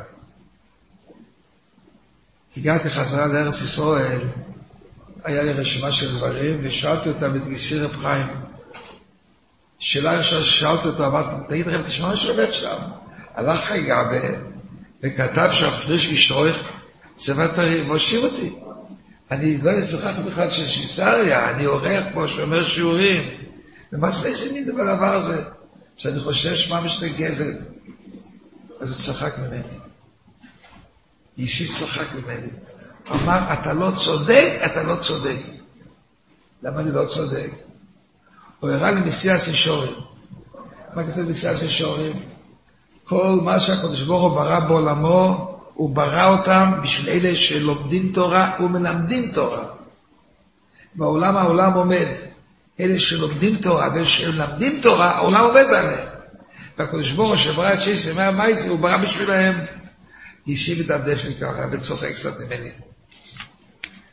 הגעתי 2.56 2.90
חזרה 2.90 3.26
לארץ 3.26 3.62
ישראל, 3.62 4.20
היה 5.24 5.42
לי 5.42 5.52
רשימה 5.52 5.92
של 5.92 6.16
דברים, 6.16 6.58
ושאלתי 6.62 7.08
אותם 7.08 7.36
את 7.36 7.48
גיסי 7.48 7.78
רב 7.78 7.96
חיים. 7.96 8.26
שאלה 9.78 10.18
ראשונה 10.18 10.42
ששאלתי 10.42 10.88
אותו, 10.88 11.06
אמרתי, 11.06 11.34
תגיד 11.48 11.66
לכם, 11.66 11.82
תשמע 11.82 12.08
מה 12.08 12.16
שעובד 12.16 12.52
שם. 12.52 12.76
הלך 13.34 13.60
חי 13.60 13.82
גבה, 13.82 14.28
וכתב 15.02 15.48
שם 15.52 15.70
פריש 15.70 16.12
גשטרויך, 16.12 16.68
צבע 17.14 17.46
טרי, 17.46 17.82
והושיב 17.82 18.24
אותי. 18.24 18.52
אני 19.30 19.58
לא 19.62 19.70
אזרח 19.70 20.16
בכלל 20.26 20.50
של 20.50 20.68
שוויצריה, 20.68 21.50
אני 21.50 21.64
עורך 21.64 22.04
פה, 22.14 22.28
שומר 22.28 22.64
שיעורים. 22.64 23.30
ומה 23.92 24.10
זה 24.10 24.28
איזה 24.28 24.52
מין 24.52 24.66
בדבר 24.66 25.14
הזה? 25.14 25.59
שאני 26.00 26.20
חושב 26.20 26.56
שמה 26.56 26.80
משנה 26.80 27.08
גזל. 27.08 27.52
אז 28.80 28.88
הוא 28.88 28.98
צחק 28.98 29.38
ממני. 29.38 29.62
אישי 31.38 31.68
צחק 31.68 32.06
ממני. 32.14 32.48
אמר, 33.10 33.52
אתה 33.52 33.72
לא 33.72 33.90
צודק, 33.96 34.60
אתה 34.66 34.82
לא 34.82 34.96
צודק. 34.96 35.42
למה 36.62 36.80
אני 36.80 36.92
לא 36.92 37.06
צודק? 37.06 37.50
הוא 38.60 38.70
הראה 38.70 38.90
לי 38.90 39.00
מסיעת 39.00 39.40
סישורים. 39.40 39.92
מה 40.94 41.04
כתוב 41.04 41.24
מסיעת 41.24 41.56
סישורים? 41.56 42.22
כל 43.04 43.38
מה 43.42 43.60
שהקדוש 43.60 44.02
ברוך 44.02 44.22
הוא 44.22 44.40
ברא 44.40 44.60
בעולמו, 44.60 45.54
הוא 45.74 45.90
ברא 45.90 46.38
אותם 46.38 46.72
בשביל 46.82 47.08
אלה 47.08 47.36
שלומדים 47.36 48.12
תורה 48.12 48.56
ומלמדים 48.60 49.32
תורה. 49.32 49.64
בעולם 50.94 51.36
העולם 51.36 51.72
עומד. 51.72 52.29
אלה 52.80 52.98
שלומדים 52.98 53.56
תורה 53.56 53.88
ואלה 53.94 54.06
שמלמדים 54.06 54.80
תורה, 54.80 55.10
העולם 55.10 55.44
עומד 55.44 55.66
עליהם. 55.66 56.08
והקדוש 56.78 57.12
ברוך 57.12 57.28
הוא 57.28 57.36
שברא 57.36 57.74
את 57.74 57.80
שיש 57.80 58.06
ימי 58.06 58.22
המייסי, 58.22 58.68
הוא 58.68 58.78
ברא 58.78 58.96
בשבילהם. 58.96 59.60
השיב 60.48 60.84
את 60.84 60.90
הדפן 60.90 61.34
ככה 61.40 61.66
וצוחק 61.72 62.12
קצת 62.12 62.40
ממני. 62.40 62.70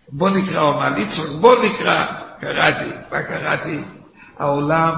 בוא 0.10 0.30
נקרא, 0.30 0.62
הוא 0.62 0.74
אמר 0.74 0.90
לי, 0.90 1.06
צחוק, 1.06 1.42
בוא 1.42 1.66
נקרא. 1.66 2.06
קראתי, 2.40 2.90
מה 3.12 3.24
קראתי? 3.24 3.80
העולם, 4.38 4.94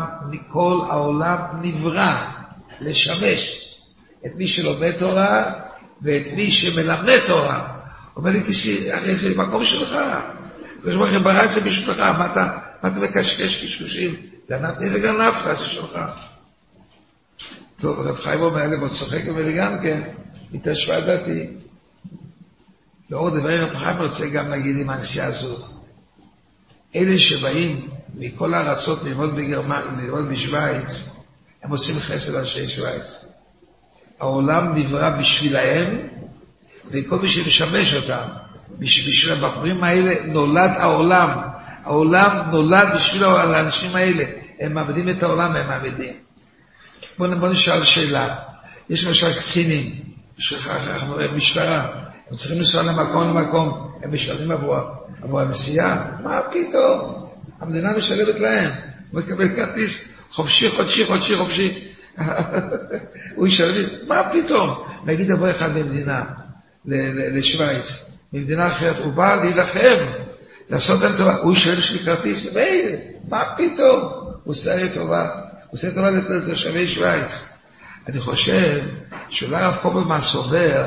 כל 0.48 0.80
העולם 0.90 1.38
נברא 1.62 2.16
לשמש 2.82 3.70
את 4.26 4.32
מי 4.36 4.48
שלומד 4.48 4.92
תורה 4.92 5.44
ואת 6.02 6.24
מי 6.36 6.52
שמלמד 6.52 7.20
תורה. 7.28 7.68
אומר 8.16 8.32
לי, 8.32 8.44
כיסי, 8.44 8.92
הרי 8.92 9.16
זה 9.16 9.38
מקום 9.38 9.66
שלך. 9.66 9.96
הקדוש 10.80 10.96
ברוך 10.96 11.10
הוא 11.10 11.20
ברא 11.20 11.44
את 11.44 11.52
זה 11.52 11.62
בשבילך, 11.62 12.00
מה 12.00 12.26
אתה, 12.26 12.58
מה 12.84 12.90
אתה 12.90 13.00
מקשקש 13.00 13.64
קשקושים? 13.64 14.16
גנבת, 14.50 14.82
איזה 14.82 15.00
גנבת, 15.00 15.58
זה 15.58 15.64
שלך. 15.66 16.00
טוב, 17.78 18.00
רב 18.00 18.16
חיים 18.16 18.40
אומר 18.40 18.68
לי, 18.68 18.78
בוא 18.78 18.88
צוחק 18.88 19.26
ממני 19.26 19.54
גם 19.54 19.82
כן, 19.82 20.02
התשווה 20.54 21.02
דעתי. 21.02 21.48
לאור 23.10 23.30
דברי 23.30 23.60
רב 23.60 23.76
חיים 23.76 23.98
רוצה 23.98 24.30
גם 24.30 24.50
להגיד 24.50 24.78
עם 24.78 24.90
הנסיעה 24.90 25.28
הזו. 25.28 25.58
אלה 26.96 27.20
שבאים 27.20 27.90
מכל 28.16 28.54
הארצות 28.54 29.04
ללמוד 29.04 29.36
בגרמניה, 29.36 30.04
ללמוד 30.04 30.30
בשוויץ, 30.30 31.10
הם 31.64 31.72
עושים 31.72 32.00
חסד 32.00 32.34
על 32.34 32.40
אנשי 32.40 32.68
שוויץ. 32.68 33.26
העולם 34.20 34.76
נברא 34.76 35.10
בשבילהם, 35.10 36.08
וכל 36.92 37.20
מי 37.20 37.30
שמשמש 37.30 37.94
אותם, 37.94 38.24
בשביל 38.80 39.34
הבחורים 39.34 39.84
האלה 39.84 40.26
נולד 40.26 40.72
העולם. 40.78 41.49
העולם 41.90 42.50
נולד 42.52 42.88
בשביל 42.96 43.24
האנשים 43.24 43.96
האלה. 43.96 44.24
הם 44.60 44.74
מעבדים 44.74 45.10
את 45.10 45.24
העולם, 45.24 45.56
הם 45.56 45.68
מעבדים. 45.68 46.14
בואו 47.18 47.40
בוא 47.40 47.50
נשאל 47.50 47.84
שאלה. 47.84 48.36
יש 48.90 49.06
למשל 49.06 49.34
קצינים, 49.34 49.96
יש 50.38 50.68
משטרה, 51.36 51.88
הם 52.30 52.36
צריכים 52.38 52.58
לנסוע 52.58 52.84
למקום 52.84 53.38
למקום, 53.38 53.92
הם 54.04 54.14
משלמים 54.14 54.52
עבור, 54.52 54.76
עבור 55.22 55.40
הנסיעה? 55.40 56.06
מה 56.24 56.42
פתאום? 56.52 57.28
המדינה 57.60 57.98
משלמת 57.98 58.36
להם. 58.40 58.72
הוא 59.12 59.22
מקבל 59.22 59.50
כרטיס 59.56 60.12
חופשי, 60.32 60.70
חודשי, 60.70 61.06
חודשי, 61.06 61.38
חופשי. 61.38 61.88
הוא 63.36 63.48
ישלם, 63.48 63.90
מה 64.08 64.22
פתאום? 64.34 64.84
נגיד 65.06 65.32
עבור 65.32 65.52
אחד 65.52 65.78
ממדינה, 65.78 66.24
לשוויץ, 66.86 68.06
ממדינה 68.34 68.68
אחרת, 68.68 68.98
הוא 68.98 69.14
בא 69.14 69.36
להילחם, 69.36 70.29
לעשות 70.70 71.02
להם 71.02 71.18
טובה, 71.18 71.36
הוא 71.36 71.54
ישלם 71.54 71.76
בשביל 71.76 72.06
כרטיס, 72.06 72.54
מאיר, 72.54 72.96
מה 73.30 73.44
פתאום? 73.58 74.00
הוא 74.44 74.52
עושה 74.52 74.76
לי 74.76 74.90
טובה, 74.90 75.24
הוא 75.24 75.74
עושה 75.74 75.92
טובה 75.92 76.10
לתושבי 76.12 76.88
שוויץ. 76.88 77.44
אני 78.08 78.20
חושב 78.20 78.80
שאולי 79.30 79.58
הרב 79.58 79.78
קובלמן 79.82 80.22
סובר 80.22 80.86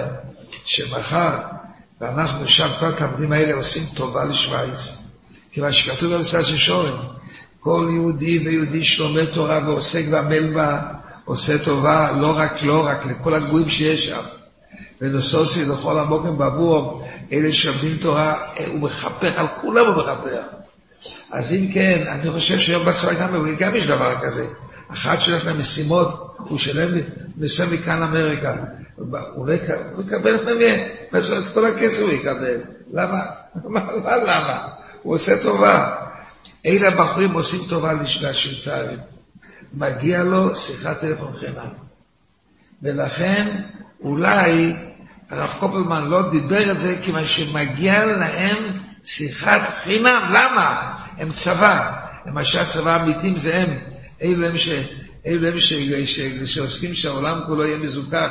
שמחר, 0.65 1.39
ואנחנו 2.01 2.49
שם, 2.49 2.69
כל 2.81 2.87
התלמידים 2.87 3.33
האלה 3.33 3.55
עושים 3.55 3.83
טובה 3.95 4.25
לשוויץ, 4.25 4.93
כיוון 5.53 5.73
שכתוב 5.73 6.15
במסע 6.15 6.43
של 6.43 6.57
שורים, 6.57 6.97
כל 7.61 7.89
יהודי 7.93 8.39
ויהודי 8.39 8.85
שלומד 8.85 9.25
תורה 9.25 9.61
ועוסק 9.67 10.05
ועמל 10.11 10.55
בה, 10.55 10.81
עושה 11.25 11.59
טובה 11.59 12.12
לא 12.21 12.37
רק 12.37 12.62
לא 12.62 12.87
רק 12.87 13.07
לכל 13.07 13.35
הגויים 13.35 13.71
שיש 13.71 14.07
שם. 14.07 14.23
ונוסוסי 15.02 15.64
לכל 15.64 15.99
המוקם 15.99 16.38
בעבור 16.38 17.04
אלה 17.32 17.52
שלומדים 17.52 17.97
תורה, 17.97 18.35
הוא 18.66 18.80
מכפר 18.80 19.30
על 19.37 19.47
כולם 19.61 19.87
הוא 19.87 19.94
מכפר. 19.94 20.42
אז 21.30 21.52
אם 21.52 21.73
כן, 21.75 22.04
אני 22.09 22.30
חושב 22.30 22.59
שהיום 22.59 22.85
בצבא 22.87 23.14
גם, 23.14 23.47
גם 23.59 23.76
יש 23.76 23.87
דבר 23.87 24.14
כזה. 24.21 24.47
אחת 24.88 25.21
שהולך 25.21 25.47
למשימות, 25.47 26.37
הוא 26.38 26.59
שלם, 26.59 27.00
נוסע 27.37 27.64
מכאן 27.73 28.02
אמריקה. 28.02 28.54
הוא 29.35 29.47
לא 29.47 29.52
יקבל 29.52 30.42
ממנו, 30.42 30.82
את 31.14 31.54
כל 31.54 31.64
הכסף 31.64 32.00
הוא 32.00 32.11
יקבל. 32.11 32.61
למה? 32.92 33.21
מה 33.73 34.16
למה? 34.16 34.68
הוא 35.02 35.14
עושה 35.14 35.42
טובה. 35.42 35.97
אלה 36.66 36.88
הבחורים 36.88 37.32
עושים 37.32 37.61
טובה 37.68 37.92
לשוויצרים. 37.92 38.99
מגיע 39.75 40.23
לו 40.23 40.54
שיחת 40.54 41.00
טלפון 41.00 41.32
חינם. 41.41 41.69
ולכן 42.82 43.62
אולי 44.02 44.76
הרב 45.32 45.56
קופלמן 45.60 46.08
לא 46.08 46.30
דיבר 46.30 46.71
את 46.71 46.78
זה 46.78 46.97
כיוון 47.02 47.25
שמגיע 47.25 48.04
להם 48.04 48.80
שיחת 49.04 49.60
חינם. 49.82 50.23
למה? 50.28 50.97
הם 51.18 51.30
צבא. 51.30 51.92
למשל 52.26 52.58
הצבא 52.58 52.90
האמיתיים 52.90 53.38
זה 53.38 53.56
הם. 53.56 53.78
אלו 54.23 54.47
הם, 54.47 54.58
ש... 54.58 54.68
אלו 55.26 55.49
הם 55.49 55.60
ש... 55.60 55.73
ש... 56.04 56.21
שעוסקים 56.45 56.95
שהעולם 56.95 57.40
כולו 57.47 57.64
יהיה 57.64 57.78
מזוכח 57.78 58.30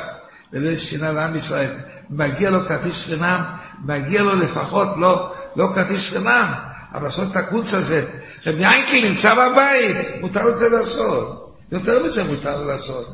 ולא 0.52 0.76
שנאה 0.76 1.12
לעם 1.12 1.36
ישראל. 1.36 1.70
מגיע 2.10 2.50
לו 2.50 2.60
כרטיס 2.60 3.06
חינם, 3.06 3.44
מגיע 3.84 4.22
לו 4.22 4.34
לפחות 4.34 4.88
לא, 4.96 5.32
לא 5.56 5.68
כרטיס 5.74 6.10
חינם, 6.10 6.52
אבל 6.94 7.04
לעשות 7.04 7.30
את 7.30 7.36
הקונץ 7.36 7.74
הזה. 7.74 8.04
רבי 8.46 8.62
ינקל 8.62 9.08
נמצא 9.08 9.34
בבית, 9.34 9.96
מותר 10.20 10.48
את 10.48 10.56
זה 10.56 10.68
לעשות. 10.68 11.41
יותר 11.72 12.04
מזה 12.04 12.24
מותר 12.24 12.60
לו 12.60 12.68
לעשות. 12.68 13.06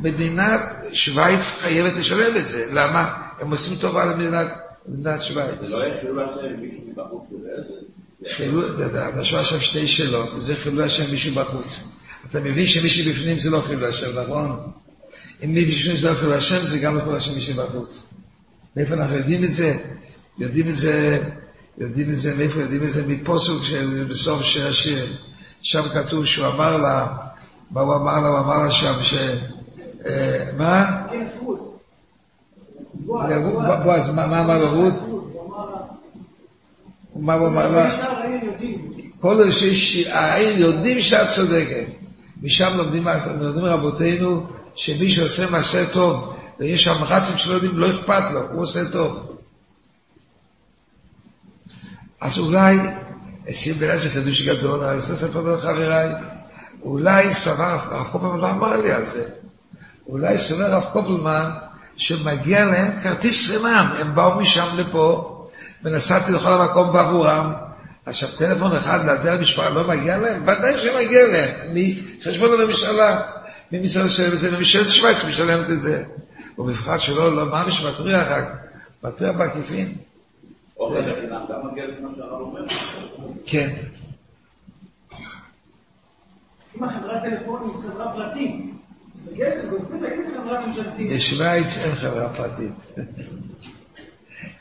מדינת 0.00 0.60
שווייץ 0.92 1.56
חייבת 1.60 1.92
לשלם 1.92 2.36
את 2.36 2.48
זה. 2.48 2.64
למה? 2.72 3.14
הם 3.40 3.50
עושים 3.50 3.76
טובה 3.76 4.04
למדינת 4.04 5.22
שווייץ. 5.22 5.54
זה 5.60 5.76
לא 5.76 5.84
יהיה 5.84 6.00
חילול 6.00 6.28
השם 6.28 6.60
מישהו 6.60 6.80
מבחוץ 6.88 7.26
חילול, 8.28 8.76
אתה 9.08 9.24
שם 9.24 9.60
שתי 9.60 9.88
שאלות, 9.88 10.30
אם 10.36 10.42
זה 10.42 10.56
חילול 10.56 10.82
השם 10.82 11.10
מישהו 11.10 11.34
בחוץ. 11.34 11.84
אתה 12.30 12.40
מבין 12.40 12.66
שמי 12.66 13.10
בפנים 13.10 13.38
זה 13.38 13.50
לא 13.50 13.62
חילול 13.66 13.84
השם, 13.84 14.18
נכון? 14.18 14.70
אם 15.44 15.54
מי 15.54 15.64
בפנים 15.64 15.96
זה 15.96 16.10
לא 16.10 16.14
חילול 16.14 16.32
השם, 16.32 16.62
זה 16.62 16.78
גם 16.78 16.96
לא 16.96 17.00
חילול 17.00 17.16
השם 17.16 17.34
מישהו 17.34 17.54
בחוץ. 17.54 18.06
מאיפה 18.76 18.94
אנחנו 18.94 19.16
יודעים 19.16 19.44
את 19.44 19.52
זה? 19.52 19.74
יודעים 20.38 20.68
את 20.68 20.74
זה, 20.76 21.22
יודעים 21.78 22.10
את 22.10 22.16
זה, 22.16 22.34
מאיפה 22.34 22.60
יודעים 22.60 22.82
את 22.82 22.90
זה? 22.90 23.06
מפוסוק 23.06 23.62
בסוף 24.08 24.42
שיר 24.42 24.66
השיר. 24.66 25.16
שם 25.62 25.82
כתוב 25.88 26.26
שהוא 26.26 26.46
אמר 26.46 26.76
לה, 26.76 27.06
מה 27.70 27.80
הוא 27.80 27.94
אמר 27.94 28.20
לה? 28.20 28.28
הוא 28.28 28.38
אמר 28.38 28.62
לה 28.62 28.72
שם 28.72 29.02
ש... 29.02 29.14
אה, 30.06 30.44
מה? 30.56 31.06
בועז, 33.84 34.14
מה 34.14 34.40
אמר 34.40 34.58
לו 34.58 34.70
רות? 34.70 34.94
מה 37.16 37.34
הוא 37.34 37.48
אמר 37.48 37.70
לה? 37.70 37.90
כל 39.20 39.42
אנשי 39.42 40.10
העין 40.10 40.58
יודעים 40.58 41.00
שאת 41.00 41.28
צודקת. 41.34 41.84
משם 42.42 42.76
לומדים, 42.76 43.08
רבותינו 43.64 44.46
שמי 44.74 45.10
שעושה 45.10 45.50
מעשה 45.50 45.92
טוב 45.92 46.36
ויש 46.58 46.84
שם 46.84 47.04
רצים 47.04 47.36
שלא 47.36 47.54
יודעים, 47.54 47.78
לא 47.78 47.90
אכפת 47.90 48.30
לו, 48.32 48.40
הוא 48.52 48.62
עושה 48.62 48.90
טוב. 48.92 49.36
אז 52.20 52.38
אולי, 52.38 52.76
שים 53.50 53.74
בנס 53.74 54.06
חידוש 54.06 54.42
גדול, 54.42 54.84
אני 54.84 54.98
לספר 54.98 55.40
לך 55.40 55.60
חבריי, 55.60 56.12
אולי 56.86 57.34
סבר 57.34 57.64
הרב 57.64 58.08
קופלמן 58.12 58.40
לא 58.40 58.50
אמר 58.50 58.76
לי 58.76 58.92
על 58.92 59.04
זה, 59.04 59.28
אולי 60.08 60.38
סבר 60.38 60.64
הרב 60.64 60.84
קופלמן 60.92 61.50
שמגיע 61.96 62.64
להם 62.64 62.98
כרטיס 63.02 63.50
חינם, 63.50 63.92
הם 63.98 64.14
באו 64.14 64.38
משם 64.38 64.66
לפה, 64.76 65.32
ונסעתי 65.84 66.32
לכל 66.32 66.48
המקום 66.48 66.92
בעבורם, 66.92 67.52
עכשיו 68.06 68.28
טלפון 68.38 68.72
אחד 68.72 69.08
לידי 69.08 69.30
המשפחה 69.30 69.68
לא 69.68 69.88
מגיע 69.88 70.18
להם? 70.18 70.42
ודאי 70.42 70.78
שמגיע 70.78 71.26
להם, 71.26 71.74
מחשבון 72.18 72.60
הממשלה, 72.60 73.22
ממשרד 73.72 74.10
שלם 74.10 74.32
את 74.32 74.38
זה, 74.38 74.54
וממשלת 74.54 74.90
שווייץ 74.90 75.24
משלמת 75.24 75.70
את 75.70 75.82
זה. 75.82 76.04
ובפחד 76.58 77.00
שלא, 77.00 77.36
לא, 77.36 77.46
מה 77.46 77.66
מי 77.66 77.72
שמטריח 77.72 78.26
רק, 78.28 78.44
מטריח 79.04 79.36
בעקיפין. 79.36 79.94
כן. 83.46 83.70
אם 86.78 86.84
החברה 86.84 87.20
טלפונית 87.20 87.72
היא 87.74 87.90
חברה 87.90 88.12
פרטית, 88.12 88.76
בשוויץ 91.10 91.78
אין 91.78 91.94
חברה 91.94 92.28
פרטית. 92.28 92.72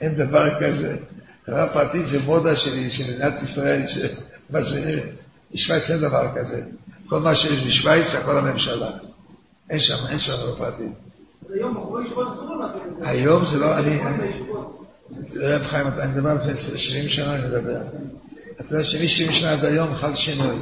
אין 0.02 0.16
דבר 0.16 0.60
כזה. 0.60 0.98
חברה 1.46 1.68
פרטית 1.70 2.06
זה 2.06 2.20
מודה 2.20 2.56
של 2.56 2.76
מדינת 3.06 3.42
ישראל 3.42 3.82
שמזמינים, 3.88 5.00
בשוויץ 5.54 5.92
אין 5.92 6.00
דבר 6.00 6.28
כזה. 6.36 6.62
כל 7.08 7.20
מה 7.20 7.36
שיש 7.36 7.66
בשוויץ 7.66 8.12
זה 8.12 8.20
הכל 8.20 8.38
הממשלה. 8.38 8.92
אין 9.70 9.80
שם, 9.80 9.96
אין 10.10 10.20
שם 10.20 10.34
חברה 10.34 10.56
פרטית. 10.56 10.92
היום 13.02 13.46
זה 13.46 13.60
לא, 13.60 13.78
אני, 13.78 14.00
רב 15.36 15.62
חיים, 15.64 15.88
אני 15.88 16.12
מדבר 16.12 16.30
על 16.30 16.56
70 16.56 17.10
שנה, 17.10 17.36
אני 17.36 17.48
מדבר. 17.48 17.82
אתה 18.56 18.64
יודע 18.74 18.84
שמ-70 18.84 19.32
שנה 19.32 19.52
עד 19.52 19.66
היום 19.66 19.96
חל 19.96 20.16
שינוי. 20.16 20.56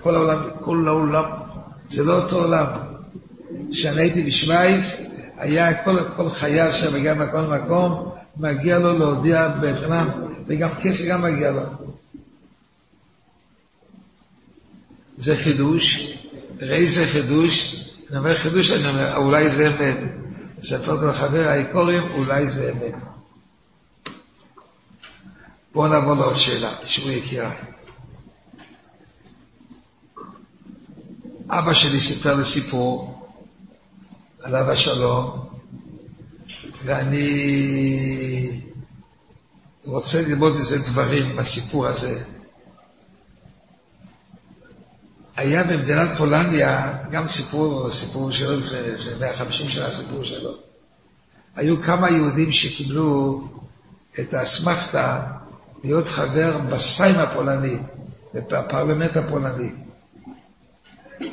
כל 0.00 0.14
העולם, 0.14 0.38
כל 0.64 0.84
העולם, 0.88 1.24
זה 1.88 2.04
לא 2.04 2.22
אותו 2.22 2.36
עולם. 2.36 2.66
כשאני 3.70 4.00
הייתי 4.00 4.22
בשוויץ, 4.22 4.96
היה 5.36 5.84
כל, 5.84 5.96
כל 6.16 6.30
חייל 6.30 6.72
שמגיע 6.72 7.14
ממקום 7.14 7.40
למקום, 7.40 8.10
מגיע 8.36 8.78
לו 8.78 8.98
להודיע 8.98 9.48
בחינם, 9.60 10.08
וגם 10.46 10.70
כסף 10.82 11.04
גם 11.04 11.22
מגיע 11.22 11.50
לו. 11.50 11.62
זה 15.16 15.36
חידוש, 15.36 16.16
ראי 16.60 16.86
זה 16.86 17.06
חידוש, 17.06 17.76
אני 18.10 18.18
אומר 18.18 18.34
חידוש, 18.34 18.70
אני 18.70 18.88
אומר, 18.88 19.16
אולי 19.16 19.50
זה 19.50 19.68
אמת. 19.68 19.98
לספר 20.58 20.92
אותו 20.92 21.06
לחבר 21.06 21.48
העיקורים, 21.48 22.02
אולי 22.14 22.46
זה 22.46 22.72
אמת. 22.72 22.94
בואו 25.72 25.88
נעבור 25.88 26.14
לעוד 26.14 26.36
שאלה, 26.36 26.72
תשמעו 26.82 27.10
יקיריי. 27.10 27.75
אבא 31.50 31.72
שלי 31.72 32.00
סיפר 32.00 32.34
לי 32.34 32.44
סיפור, 32.44 33.20
עליו 34.42 34.70
השלום, 34.70 35.48
ואני 36.84 38.60
רוצה 39.84 40.22
ללמוד 40.22 40.56
מזה 40.56 40.78
דברים 40.78 41.36
בסיפור 41.36 41.86
הזה. 41.86 42.22
היה 45.36 45.64
במדינת 45.64 46.18
פולניה 46.18 46.98
גם 47.10 47.26
סיפור, 47.26 47.90
סיפור 47.90 48.32
שלו, 48.32 48.68
של 48.98 49.18
150 49.18 49.70
שנה 49.70 49.90
סיפור 49.90 50.24
שלו. 50.24 50.54
היו 51.56 51.82
כמה 51.82 52.10
יהודים 52.10 52.52
שקיבלו 52.52 53.44
את 54.20 54.34
האסמכתה 54.34 55.22
להיות 55.84 56.08
חבר 56.08 56.58
בסיים 56.58 57.14
הפולני, 57.14 57.76
בפרלמנט 58.34 59.16
הפולני. 59.16 59.70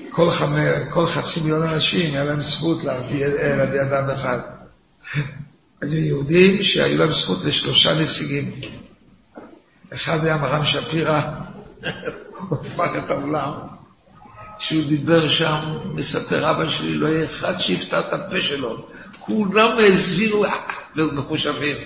כל, 0.09 0.29
חמר, 0.29 0.73
כל 0.89 1.05
חצי 1.05 1.41
מיליון 1.41 1.63
אנשים 1.63 2.13
היה 2.13 2.23
להם 2.23 2.43
זכות 2.43 2.83
להביא, 2.83 3.25
להביא 3.25 3.81
אדם 3.81 4.09
אחד. 4.09 4.39
היו 5.81 5.95
יהודים 5.95 6.63
שהיו 6.63 6.97
להם 6.97 7.11
זכות 7.11 7.45
לשלושה 7.45 7.99
נציגים. 7.99 8.51
אחד 9.93 10.25
היה 10.25 10.37
מרם 10.37 10.65
שפירא, 10.65 11.21
הוא 12.37 12.57
הפך 12.61 12.91
את 12.97 13.09
העולם. 13.09 13.51
כשהוא 14.59 14.83
דיבר 14.89 15.29
שם, 15.29 15.77
מספר 15.93 16.49
אבא 16.49 16.69
שלי, 16.69 16.93
לא 16.93 17.07
היה 17.07 17.25
אחד 17.25 17.59
שיפתח 17.59 17.99
את 18.07 18.13
הפה 18.13 18.41
שלו. 18.41 18.85
כולם 19.19 19.77
האזינו 19.77 20.43
מחושבים. 20.95 21.77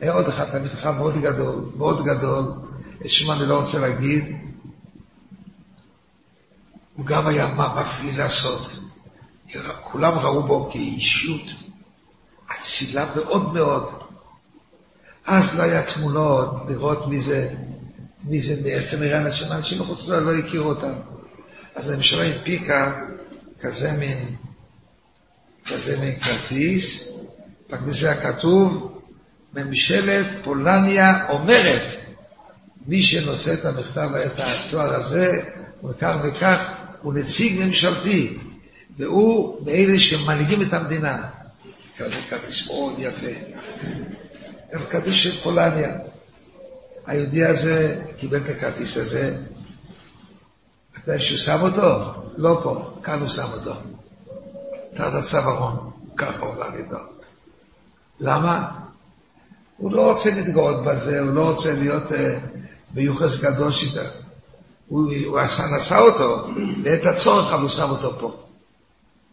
היה 0.00 0.12
עוד 0.12 0.28
אחד, 0.28 0.44
תלמיד 0.44 0.70
חכם 0.70 0.96
מאוד 0.96 1.20
גדול, 1.20 1.64
מאוד 1.76 2.04
גדול, 2.04 2.44
את 3.00 3.10
שמו 3.10 3.32
אני 3.32 3.46
לא 3.46 3.56
רוצה 3.56 3.78
להגיד. 3.78 4.36
הוא 6.96 7.06
גם 7.06 7.26
היה 7.26 7.48
מפליא 7.54 8.16
לעשות. 8.16 8.72
כולם 9.82 10.18
ראו 10.18 10.42
בו 10.42 10.70
כאישות 10.72 11.42
אצילה 12.52 13.06
מאוד 13.16 13.52
מאוד. 13.52 13.90
אז 15.26 15.54
לא 15.54 15.62
היה 15.62 15.82
תמונות 15.82 16.50
לראות 16.68 17.06
מי 17.08 17.20
זה, 17.20 17.54
מי 18.24 18.40
זה, 18.40 18.56
איך 18.66 18.94
נראה 18.94 19.18
אנשים, 19.18 19.52
אנשים 19.52 19.82
מחוץ 19.82 20.08
לו 20.08 20.20
לא 20.20 20.34
הכירו 20.38 20.68
אותם. 20.68 20.92
אז 21.74 21.90
הממשלה 21.90 22.24
הנפיקה 22.24 23.00
כזה 23.60 23.92
מין, 23.92 24.36
כזה 25.66 25.98
מין 26.00 26.20
כרטיס, 26.20 27.08
בכניסה 27.70 28.12
היה 28.12 28.20
כתוב, 28.20 28.98
ממשלת 29.54 30.26
פולניה 30.44 31.30
אומרת, 31.30 31.86
מי 32.86 33.02
שנושא 33.02 33.54
את 33.54 33.64
המכתב, 33.64 34.10
את 34.26 34.32
התואר 34.40 34.94
הזה, 34.94 35.42
וכך 35.84 36.16
וכך, 36.22 36.68
הוא 37.02 37.14
נציג 37.14 37.64
ממשלתי, 37.64 38.38
והוא 38.98 39.66
מאלה 39.66 40.00
שמנהיגים 40.00 40.62
את 40.62 40.72
המדינה. 40.72 41.22
כזה 41.96 42.16
כרטיס 42.30 42.66
מאוד 42.66 42.94
יפה. 42.98 43.26
כרטיס 44.88 45.14
של 45.14 45.40
פולניה. 45.42 45.96
היהודי 47.06 47.44
הזה 47.44 48.02
קיבל 48.16 48.36
את 48.36 48.48
הכרטיס 48.48 48.96
הזה, 48.96 49.36
אתה 50.92 51.10
יודע 51.10 51.20
שהוא 51.20 51.38
שם 51.38 51.62
אותו? 51.62 52.12
לא 52.36 52.60
פה, 52.62 52.94
כאן 53.02 53.20
הוא 53.20 53.28
שם 53.28 53.46
אותו. 53.52 53.74
תחת 54.94 55.14
הצווארון, 55.14 55.90
ככה 56.16 56.38
הוא 56.38 56.54
הולך 56.54 56.74
איתו. 56.78 56.96
למה? 58.20 58.70
הוא 59.76 59.92
לא 59.92 60.10
רוצה 60.12 60.30
להתגאות 60.34 60.84
בזה, 60.84 61.20
הוא 61.20 61.30
לא 61.30 61.50
רוצה 61.50 61.74
להיות 61.74 62.12
uh, 62.12 62.14
ביוחס 62.90 63.40
גדול 63.40 63.72
שזה... 63.72 64.21
הוא, 64.92 65.38
עשה, 65.38 65.62
נשא 65.76 65.98
אותו, 65.98 66.46
לעת 66.84 67.06
הצורך, 67.06 67.52
הוא 67.52 67.68
שם 67.68 67.90
אותו 67.90 68.18
פה. 68.18 68.36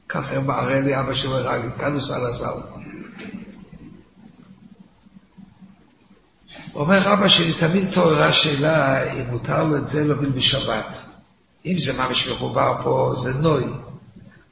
ככה 0.09 0.39
מראה 0.39 0.81
לי 0.81 0.99
אבא 0.99 1.13
שלו 1.13 1.35
הראה 1.35 1.57
לי, 1.57 1.67
כאן 1.77 1.91
הוא 1.91 1.99
נשא 2.29 2.49
אותו. 2.49 2.73
אומר 6.75 7.13
אבא 7.13 7.27
שלי, 7.27 7.53
תמיד 7.53 7.87
התעוררה 7.87 8.33
שאלה 8.33 9.03
אם 9.13 9.25
מותר 9.31 9.63
לו 9.63 9.77
את 9.77 9.87
זה 9.87 10.03
להוביל 10.03 10.29
בשבת. 10.29 10.97
אם 11.65 11.79
זה 11.79 11.93
ממש 11.93 12.27
מחובר 12.27 12.73
פה, 12.83 13.11
זה 13.15 13.33
נוי. 13.33 13.63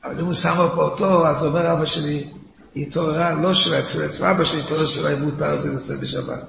אבל 0.04 0.20
אם 0.20 0.26
הוא 0.26 0.34
שם 0.34 0.56
פה 0.76 0.84
אותו, 0.84 1.28
אז 1.28 1.46
אומר 1.46 1.74
אבא 1.74 1.86
שלי, 1.86 2.28
היא 2.76 2.88
התעוררה 2.88 3.34
לא 3.34 3.54
של 3.54 3.80
אצל, 3.80 4.06
אצל 4.06 4.26
אבא 4.26 4.44
שלי 4.44 4.60
התעוררה 4.60 4.88
שלא 4.88 5.14
אם 5.14 5.22
מותר 5.22 5.58
זה 5.58 5.74
לצאת 5.74 6.00
בשבת. 6.00 6.44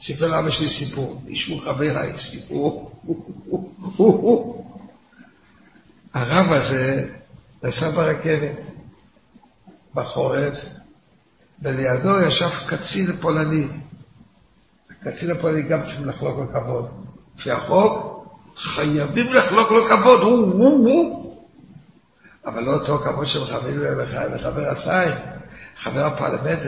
סיפר 0.00 0.28
לאבא 0.28 0.50
שלי 0.50 0.68
סיפור, 0.68 1.22
ישבו 1.26 1.60
חבריי, 1.60 2.18
סיפור. 2.18 2.91
הרב 6.14 6.52
הזה 6.52 7.08
נסע 7.62 7.90
ברכבת 7.90 8.56
בחורף, 9.94 10.54
ולידו 11.62 12.20
ישב 12.20 12.48
קצין 12.66 13.16
פולני. 13.20 13.66
הקצין 14.90 15.30
הפולני 15.30 15.62
גם 15.62 15.82
צריכים 15.82 16.08
לחלוק 16.08 16.38
לו 16.38 16.48
כבוד. 16.52 16.88
לפי 17.36 17.50
החוק, 17.50 18.24
חייבים 18.56 19.32
לחלוק 19.32 19.70
לו 19.70 19.86
כבוד, 19.86 20.20
הוא, 20.20 20.52
הוא, 20.52 20.88
הוא. 20.88 21.36
אבל 22.46 22.62
לא 22.62 22.74
אותו 22.74 22.98
כבוד 22.98 23.26
של 23.26 23.46
חבר 23.46 24.04
לחבר 24.34 24.68
הסיים. 24.68 25.14
חבר 25.76 26.04
הפרלמנט 26.04 26.58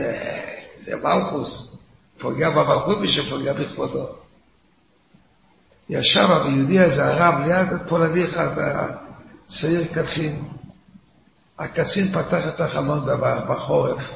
זה 0.79 0.95
מלכוס. 1.03 1.75
פוגע 2.17 2.49
במלכות 2.49 2.99
מי 2.99 3.07
שפוגע 3.07 3.53
בכבודו. 3.53 4.24
ישב 5.89 6.27
היהודי 6.31 6.79
הזה, 6.79 7.05
הרב, 7.05 7.35
ליד 7.39 7.67
פולני 7.87 8.25
אחד, 8.25 8.49
צעיר 9.45 9.93
קצין. 9.93 10.43
הקצין 11.59 12.07
פתח 12.07 12.47
את 12.47 12.61
החלון 12.61 13.05
בחורף. 13.49 14.11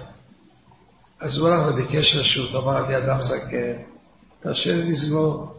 אז 1.20 1.38
הוא 1.38 1.50
הלך 1.50 1.68
וביקש 1.68 2.16
רשות, 2.16 2.64
אמר 2.64 2.88
לי 2.88 2.98
אדם 2.98 3.22
זקן, 3.22 3.74
תרשה 4.40 4.74
לי 4.74 4.92
לסגור. 4.92 5.56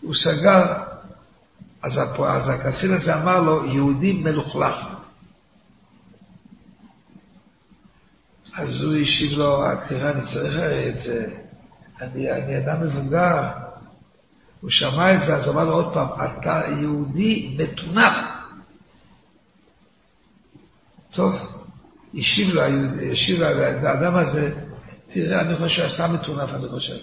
הוא 0.00 0.14
סגר, 0.14 0.72
אז, 1.82 2.00
אז 2.26 2.48
הקצין 2.48 2.92
הזה 2.92 3.22
אמר 3.22 3.40
לו, 3.40 3.66
יהודי 3.66 4.22
מלוכלך. 4.22 4.76
אז 8.56 8.82
הוא 8.82 8.94
השיב 8.94 9.38
לו, 9.38 9.64
תראה, 9.88 10.10
אני 10.10 10.22
צריך 10.22 10.56
את 10.88 11.00
זה, 11.00 11.26
אני, 12.00 12.32
אני 12.32 12.58
אדם 12.58 12.86
מבוגר. 12.86 13.65
הוא 14.66 14.72
שמע 14.72 15.14
את 15.14 15.22
זה, 15.22 15.36
אז 15.36 15.46
הוא 15.46 15.54
אמר 15.54 15.64
לו 15.64 15.72
עוד 15.72 15.94
פעם, 15.94 16.08
אתה 16.08 16.62
יהודי 16.80 17.56
מטונף. 17.58 18.16
טוב, 21.10 21.36
השיב 22.14 22.54
לו, 22.54 22.62
השיב 23.12 23.40
לו 23.40 23.46
האדם 23.46 24.16
הזה, 24.16 24.54
תראה, 25.10 25.40
אני 25.40 25.56
חושב 25.56 25.88
שאתה 25.88 26.06
מטונף, 26.06 26.50
אני 26.54 26.68
חושב. 26.68 26.96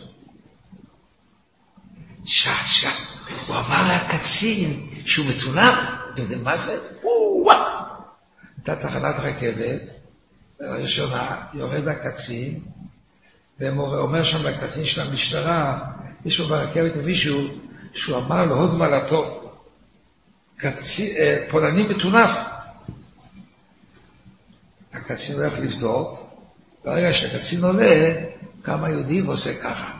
שעה, 2.26 2.66
שעה. 2.66 2.96
הוא 3.48 3.56
אמר 3.56 3.96
לקצין 3.96 4.90
שהוא 5.06 5.26
מטונף, 5.26 5.74
אתם 6.14 6.22
יודעים 6.22 6.44
מה 6.44 6.58
זה? 6.58 6.80
וואו! 7.04 7.52
הייתה 8.58 8.76
תחנת 8.76 9.16
רכבת, 9.20 9.82
הראשונה, 10.60 11.42
יורד 11.54 11.88
הקצין, 11.88 12.60
ואומר 13.60 14.24
שם 14.24 14.44
לקצין 14.44 14.86
של 14.86 15.02
המשטרה, 15.02 15.80
יש 16.26 16.40
לו 16.40 16.48
ברכבת 16.48 16.96
מישהו 16.96 17.42
שהוא 17.94 18.18
אמר 18.18 18.46
לו 18.46 18.56
הוד 18.56 18.76
מעלתו, 18.76 19.52
אה, 20.66 21.46
פולני 21.50 21.84
מטונף. 21.84 22.40
הקצין 24.94 25.36
הולך 25.36 25.54
לבדוק, 25.60 26.30
ברגע 26.86 27.14
שהקצין 27.14 27.64
עולה, 27.64 28.14
כמה 28.64 28.90
יהודים 28.90 29.26
עושה 29.26 29.54
ככה. 29.64 29.92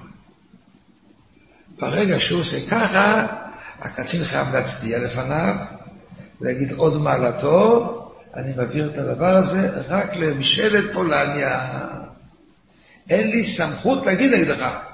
ברגע 1.80 2.20
שהוא 2.20 2.40
עושה 2.40 2.68
ככה, 2.70 3.28
הקצין 3.80 4.24
חייב 4.24 4.48
להצדיע 4.54 5.00
לפניו, 5.00 5.56
להגיד 6.42 6.72
עוד 6.72 7.02
מעלתו, 7.02 8.00
אני 8.36 8.54
מעביר 8.56 8.92
את 8.94 8.98
הדבר 8.98 9.36
הזה 9.36 9.82
רק 9.88 10.16
למשאלת 10.16 10.94
פולניה. 10.94 11.88
אין 13.10 13.30
לי 13.30 13.44
סמכות 13.44 14.06
להגיד 14.06 14.34
נגדך. 14.34 14.93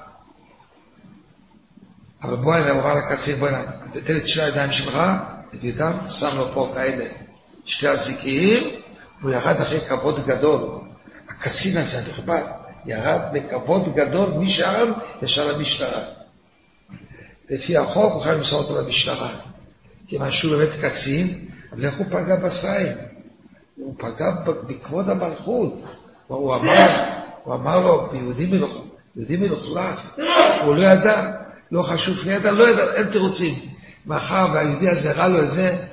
אבל 2.22 2.36
בוא 2.36 2.54
הנה, 2.54 2.70
הוא 2.70 2.80
אמר 2.80 2.94
לקצין, 2.94 3.36
בוא 3.36 3.48
הנה, 3.48 3.62
תתן 3.92 4.16
את 4.16 4.28
שתי 4.28 4.42
הידיים 4.42 4.72
שלך, 4.72 4.98
תביא 5.50 5.72
אותם, 5.72 5.92
שם 6.08 6.36
לו 6.36 6.52
פה 6.54 6.72
כאלה 6.74 7.04
שתי 7.64 7.88
הזיקים, 7.88 8.62
והוא 9.20 9.32
ירד 9.32 9.60
אחרי 9.60 9.80
כבוד 9.80 10.26
גדול. 10.26 10.80
הקצין 11.28 11.76
הזה 11.76 11.98
הנכבד 11.98 12.42
ירד 12.86 13.20
בכבוד 13.32 13.94
גדול 13.94 14.30
משם 14.30 14.92
ישר 15.22 15.52
למשטרה. 15.52 16.02
לפי 17.50 17.76
החוק 17.76 18.12
הוא 18.12 18.22
חייב 18.22 18.36
למסור 18.38 18.62
אותו 18.62 18.80
למשטרה. 18.80 19.30
כיוון 20.06 20.30
שהוא 20.30 20.56
באמת 20.56 20.68
קצין, 20.82 21.48
אבל 21.72 21.84
איך 21.84 21.98
הוא 21.98 22.06
פגע 22.06 22.36
בסיים? 22.36 22.96
הוא 23.76 23.94
פגע 23.98 24.30
בכבוד 24.44 25.08
המלכות. 25.08 25.82
הוא 26.26 26.54
אמר, 26.54 26.86
הוא 27.44 27.54
אמר 27.54 27.80
לו, 27.80 28.08
ביהודי 28.12 28.46
מלוכלך, 28.46 28.82
יהודי 29.16 29.36
מלוכלך, 29.36 30.00
הוא 30.64 30.74
לא 30.74 30.82
ידע, 30.82 31.32
לא 31.72 31.82
חשוב, 31.82 32.26
ידע, 32.26 32.52
לא 32.52 32.68
ידע, 32.68 32.94
אין 32.94 33.10
תירוצים. 33.10 33.54
מאחר 34.06 34.46
והיהודי 34.54 34.88
הזה 34.88 35.10
הראה 35.10 35.28
לו 35.28 35.42
את 35.42 35.50
זה, 35.50 35.84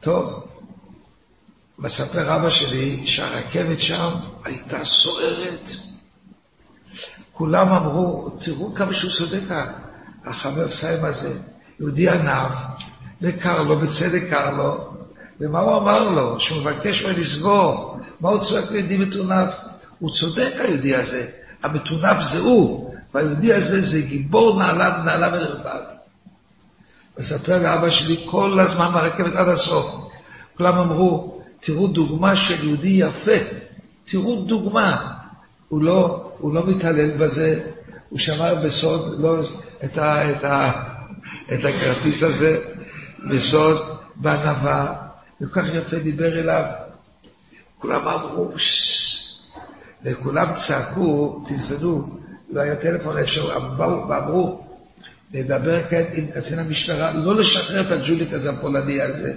טוב, 0.00 0.46
מספר 1.78 2.36
אבא 2.36 2.50
שלי 2.50 3.06
שהרכבת 3.06 3.80
שם 3.80 4.10
הייתה 4.44 4.84
סוערת. 4.84 5.70
כולם 7.32 7.72
אמרו, 7.72 8.30
תראו 8.40 8.74
כמה 8.74 8.94
שהוא 8.94 9.12
צודק, 9.12 9.42
החבר 10.24 10.70
סיים 10.70 11.04
הזה, 11.04 11.32
יהודי 11.80 12.08
ענב, 12.08 12.50
וקר 13.22 13.62
לו, 13.62 13.78
בצדק 13.78 14.22
קר 14.30 14.56
לו, 14.56 14.92
ומה 15.40 15.60
הוא 15.60 15.78
אמר 15.78 16.10
לו? 16.10 16.40
שהוא 16.40 16.58
מבקש 16.58 17.04
ממנו 17.04 17.18
לסגור. 17.18 17.98
מה 18.20 18.28
הוא 18.28 18.44
צועק 18.44 18.70
ליהודי 18.70 18.96
מטונף? 18.96 19.54
הוא 19.98 20.10
צודק 20.10 20.52
היהודי 20.58 20.94
הזה, 20.94 21.28
המטונף 21.62 22.22
זה 22.22 22.38
הוא, 22.38 22.91
והיהודי 23.14 23.52
הזה 23.52 23.80
זה 23.80 24.00
גיבור 24.00 24.58
נעלה 24.58 25.00
ונעלה 25.00 25.28
ונרפד. 25.28 25.80
מספר 27.18 27.62
לאבא 27.62 27.90
שלי 27.90 28.26
כל 28.30 28.60
הזמן 28.60 28.90
ברכבת 28.92 29.36
עד 29.36 29.48
הסוף. 29.48 29.94
כולם 30.56 30.78
אמרו, 30.78 31.42
תראו 31.60 31.86
דוגמה 31.86 32.36
של 32.36 32.68
יהודי 32.68 32.88
יפה, 32.88 33.36
תראו 34.04 34.42
דוגמה. 34.42 35.12
הוא 35.68 35.82
לא, 35.82 36.30
הוא 36.38 36.54
לא 36.54 36.66
מתעלל 36.66 37.10
בזה, 37.18 37.60
הוא 38.08 38.18
שמר 38.18 38.62
בסוד 38.64 39.20
לא, 39.20 39.36
את, 39.84 39.98
ה, 39.98 40.30
את, 40.30 40.44
ה, 40.44 40.72
את 41.52 41.64
הכרטיס 41.64 42.22
הזה, 42.22 42.58
בסוד, 43.30 43.98
בענווה, 44.16 44.94
וכל 45.40 45.62
כך 45.62 45.74
יפה 45.74 45.98
דיבר 45.98 46.40
אליו. 46.40 46.64
כולם 47.78 48.08
אמרו, 48.08 48.52
וכולם 50.04 50.46
צעקו, 50.54 51.44
טלפנו, 51.48 52.18
לא 52.52 52.60
היה 52.60 52.76
טלפון 52.76 53.18
אפשר, 53.18 53.58
באו 53.58 54.08
ואמרו, 54.08 54.66
לדבר 55.32 55.88
כעת 55.88 56.06
עם 56.14 56.26
קצין 56.26 56.58
המשטרה, 56.58 57.12
לא 57.12 57.36
לשחרר 57.36 57.80
את 57.80 57.90
הג'וליק 57.90 58.32
הזה, 58.32 58.50
הפולני 58.50 59.02
הזה. 59.02 59.32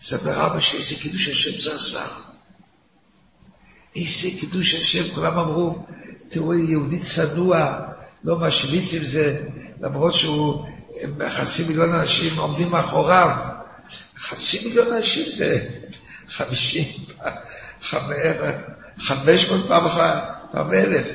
ספר 0.00 0.46
אבא 0.46 0.60
שלי, 0.60 0.80
איזה 0.80 0.94
קידוש 0.94 1.28
השם 1.28 1.60
זה 1.60 1.74
עשה. 1.74 2.06
איזה 3.96 4.28
קידוש 4.40 4.74
השם, 4.74 5.14
כולם 5.14 5.38
אמרו, 5.38 5.86
תראו, 6.28 6.54
יהודי 6.54 6.98
צנוע, 6.98 7.78
לא 8.24 8.38
משמיץ 8.38 8.94
עם 8.94 9.04
זה, 9.04 9.44
למרות 9.80 10.14
שהוא, 10.14 10.66
חצי 11.28 11.64
מיליון 11.68 11.92
אנשים 11.92 12.38
עומדים 12.38 12.70
מאחוריו. 12.70 13.30
חצי 14.18 14.68
מיליון 14.68 14.92
אנשים 14.92 15.30
זה 15.30 15.68
חמישים, 16.28 17.04
חמש 18.98 19.48
מאות 19.48 19.68
פעם 19.68 19.86
אחת, 19.86 20.37
פעם 20.50 20.72
אלף. 20.72 21.06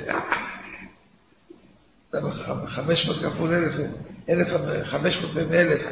חמש 2.66 3.08
מאות 3.08 3.18
כפול 3.18 3.54
אלף, 3.54 3.74
אלף, 4.30 4.48
חמש 4.84 5.22
מאות 5.22 5.48
מאלף. 5.52 5.86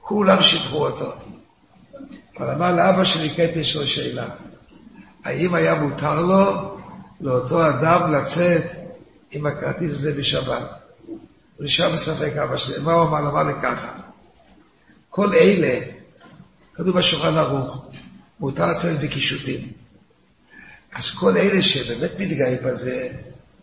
כולם 0.00 0.42
שיבחו 0.42 0.86
אותו. 0.86 1.12
אבל 2.36 2.50
אמר 2.50 2.72
לאבא 2.72 3.04
שלי, 3.04 3.30
קטע 3.34 3.58
יש 3.58 3.76
לו 3.76 3.86
שאלה. 3.86 4.28
האם 5.24 5.54
היה 5.54 5.74
מותר 5.74 6.22
לו, 6.22 6.76
לאותו 7.20 7.68
אדם, 7.68 8.10
לצאת 8.10 8.64
עם 9.30 9.46
הכרטיס 9.46 9.92
הזה 9.92 10.12
בשבת? 10.12 10.80
הוא 11.06 11.64
נשאר 11.64 11.92
בספק 11.92 12.32
אבא 12.42 12.56
שלי. 12.56 12.78
מה 12.78 12.92
הוא 12.92 13.08
אמר? 13.08 13.30
אמר 13.30 13.42
לי 13.42 13.54
ככה. 13.62 13.92
כל 15.10 15.32
אלה, 15.32 15.80
כתוב 16.74 16.98
בשולחן 16.98 17.36
ערוך, 17.36 17.86
מותר 18.40 18.66
לצאת 18.66 19.00
בקישוטים. 19.00 19.72
אז 20.96 21.10
כל 21.10 21.36
אלה 21.36 21.62
שבאמת 21.62 22.10
מתגאים 22.18 22.58
בזה, 22.64 23.08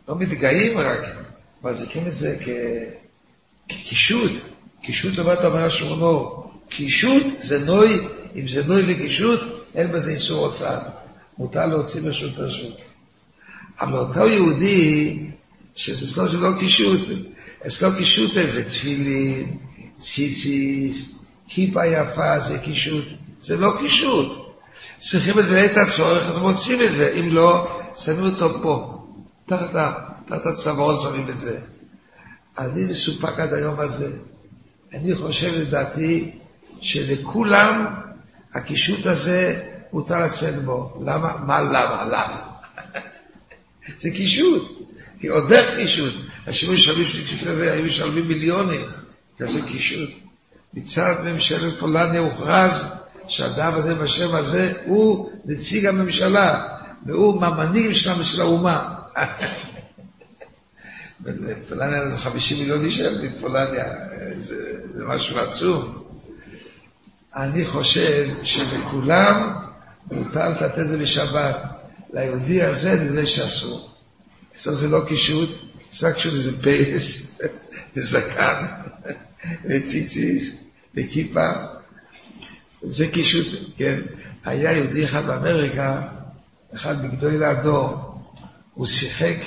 לא 0.07 0.15
מתגאים 0.15 0.77
רק, 0.77 0.99
מחזיקים 1.63 2.07
את 2.07 2.11
זה 2.11 2.37
כקישוט. 3.67 4.31
קישוט 4.81 5.17
למה 5.17 5.33
אתה 5.33 5.47
אומר 5.47 5.63
השורנו? 5.63 6.43
קישוט 6.69 7.23
זה 7.41 7.59
נוי, 7.59 8.07
אם 8.35 8.47
זה 8.47 8.67
נוי 8.67 8.83
וקישוט, 8.87 9.39
אין 9.75 9.91
בזה 9.91 10.11
איסור 10.11 10.45
הוצאה. 10.45 10.79
מותר 11.37 11.65
להוציא 11.65 12.01
רשות 12.03 12.31
רשות. 12.37 12.81
אבל 13.81 13.99
אותו 13.99 14.27
יהודי, 14.27 15.19
שאצלו 15.75 16.27
זה 16.27 16.37
לא 16.37 16.49
קישוט, 16.59 17.01
אצלו 17.67 17.89
קישוט 17.97 18.31
זה 18.33 18.69
תפילין, 18.69 19.57
ציציס, 19.97 21.15
כיפה 21.47 21.85
יפה 21.85 22.39
זה 22.39 22.59
קישוט. 22.59 23.05
זה 23.41 23.57
לא 23.57 23.73
קישוט. 23.79 24.52
צריכים 25.09 25.37
לזה 25.37 25.65
את 25.65 25.77
הצורך, 25.77 26.29
אז 26.29 26.37
מוצאים 26.37 26.81
את 26.81 26.91
זה. 26.91 27.13
אם 27.19 27.29
לא, 27.31 27.79
שמים 27.95 28.25
אותו 28.25 28.63
פה. 28.63 29.05
תחת 29.45 30.45
הצוואר 30.45 30.97
שמים 30.97 31.29
את 31.29 31.39
זה. 31.39 31.59
אני 32.57 32.85
מסופק 32.85 33.39
עד 33.39 33.53
היום 33.53 33.79
הזה. 33.79 34.11
אני 34.93 35.15
חושב 35.15 35.53
לדעתי 35.53 36.31
שלכולם 36.81 37.85
הקישוט 38.53 39.05
הזה 39.05 39.63
מותר 39.93 40.25
לצאת 40.25 40.63
בו. 40.63 41.03
למה? 41.05 41.35
מה 41.45 41.61
למה? 41.61 42.03
למה? 42.07 42.41
זה 44.01 44.09
קישוט. 44.09 44.87
כי 45.19 45.27
עוד 45.27 45.51
איך 45.51 45.75
קישוט. 45.75 46.13
השימוש 46.47 46.85
של 46.85 47.03
קישוט 47.03 47.47
הזה 47.47 47.73
היו 47.73 47.85
משלמים 47.85 48.27
מיליונים. 48.27 48.85
כזה 49.39 49.61
קישוט. 49.61 50.09
מצד 50.73 51.15
ממשלת 51.25 51.79
פולניה 51.79 52.19
הוכרז 52.19 52.85
שהאדם 53.27 53.73
הזה 53.73 53.95
בשם 53.95 54.35
הזה 54.35 54.73
הוא 54.85 55.29
נציג 55.45 55.85
הממשלה, 55.85 56.67
והוא 57.05 57.45
המנהיג 57.45 57.93
של 58.23 58.41
האומה. 58.41 58.93
פולניה 61.69 62.09
זה 62.09 62.19
50 62.19 62.59
מיליון 62.59 62.85
איש 62.85 62.99
בפולניה, 62.99 63.85
זה, 64.37 64.55
זה 64.89 65.05
משהו 65.05 65.39
עצום. 65.39 66.03
אני 67.35 67.65
חושב 67.65 68.29
שלכולם 68.43 69.53
מותר 70.11 70.49
לתת 70.49 70.79
את 70.79 70.87
זה 70.87 70.97
בשבת. 70.97 71.63
ליהודי 72.13 72.61
הזה 72.61 73.03
נדמה 73.03 73.25
שאסור. 73.25 73.89
אצלו 74.55 74.73
זה 74.73 74.87
לא 74.87 75.01
קישוט, 75.07 75.49
זה 75.91 76.11
קישוט 76.11 76.33
זה 76.33 76.61
פייס, 76.61 77.31
זה 77.95 78.01
זקן, 78.01 78.65
וציציס. 79.69 80.55
בכיפה, 80.95 81.51
זה 82.83 83.07
קישוט, 83.07 83.47
כן. 83.77 83.99
היה 84.45 84.71
יהודי 84.71 85.05
אחד 85.05 85.25
באמריקה, 85.25 86.01
אחד 86.75 87.05
מגדולי 87.05 87.45
הדור, 87.45 88.19
הוא 88.73 88.87
שיחק 88.87 89.37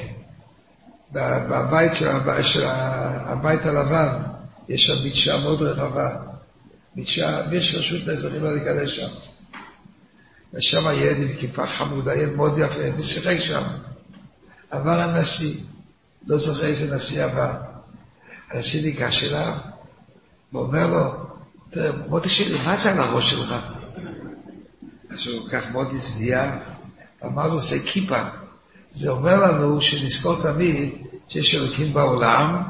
בבית 1.13 1.95
של, 1.95 2.09
של 2.43 2.65
הבית 2.67 3.67
הלבן, 3.67 4.23
יש 4.69 4.87
שם 4.87 5.07
מדשאה 5.07 5.39
מאוד 5.41 5.63
רחבה, 5.63 6.17
מדשאה, 6.97 7.55
יש 7.55 7.75
רשות 7.75 8.07
לאזרחים 8.07 8.43
לא 8.43 8.55
להיכנס 8.55 8.91
שם. 8.91 9.09
ושם 10.55 10.85
ילד 10.95 11.23
עם 11.23 11.37
כיפה 11.37 11.67
חמודה, 11.67 12.15
ילד 12.15 12.37
מאוד 12.37 12.59
יפה, 12.59 12.83
ושיחק 12.97 13.41
שם. 13.41 13.63
עבר 14.71 15.01
הנשיא, 15.01 15.55
לא 16.27 16.37
זוכר 16.37 16.67
איזה 16.67 16.97
נשיא 16.97 17.25
עבר. 17.25 17.53
הנשיא 18.51 18.83
ניגש 18.83 19.25
אליו, 19.25 19.53
ואומר 20.53 20.91
לו, 20.91 21.26
תראה, 21.77 21.91
מוטי 22.09 22.29
שלי, 22.29 22.59
מה 22.65 22.77
זה 22.77 22.93
על 22.93 22.99
הראש 22.99 23.31
שלך? 23.31 23.55
אז 25.11 25.27
הוא 25.27 25.49
כך 25.49 25.71
מאוד 25.71 25.87
הצדיע, 25.97 26.57
אמר 27.25 27.49
לו, 27.49 27.61
זה 27.61 27.79
כיפה. 27.87 28.23
זה 28.91 29.11
אומר 29.11 29.41
לנו 29.43 29.81
שנזכור 29.81 30.43
תמיד 30.43 30.91
שיש 31.29 31.55
אלוקים 31.55 31.93
בעולם, 31.93 32.63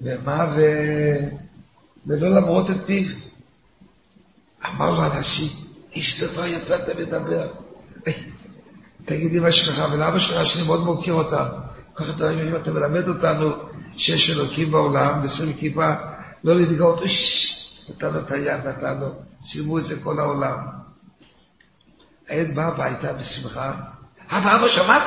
ומה, 0.00 0.54
ו... 0.56 0.60
ולא 2.06 2.28
למרות 2.28 2.70
את 2.70 2.76
פיו. 2.86 3.08
אמר 4.68 4.90
לו 4.90 5.02
הנשיא, 5.02 5.48
איש 5.94 6.24
דבר 6.24 6.46
יפה 6.46 6.74
אתה 6.76 6.92
מדבר. 6.98 7.48
תגיד 9.04 9.36
אמא 9.36 9.50
שלך 9.50 9.82
ולאבא 9.92 10.18
שלך 10.18 10.46
שאני 10.46 10.64
מאוד 10.64 10.84
מוקיר 10.84 11.14
אותם. 11.14 11.46
ככה 11.94 12.12
אתה, 12.16 12.30
אם 12.30 12.56
אתה 12.56 12.72
מלמד 12.72 13.08
אותנו 13.08 13.50
שיש 13.96 14.30
אלוקים 14.30 14.70
בעולם, 14.70 15.20
ושמים 15.24 15.52
כיפה, 15.52 15.90
לא 16.44 16.56
להתגאות, 16.56 17.02
נתן 17.90 18.12
לו 18.12 18.20
את 18.20 18.30
היד, 18.30 18.66
נתן 18.66 18.98
לו, 18.98 19.12
צילמו 19.42 19.78
את 19.78 19.84
זה 19.84 20.00
כל 20.02 20.18
העולם. 20.18 20.56
הילד 22.28 22.54
בא 22.54 22.66
הביתה 22.66 23.12
בשמחה, 23.12 23.72
אבא, 24.30 24.56
אבא, 24.56 24.68
שמעת? 24.68 25.02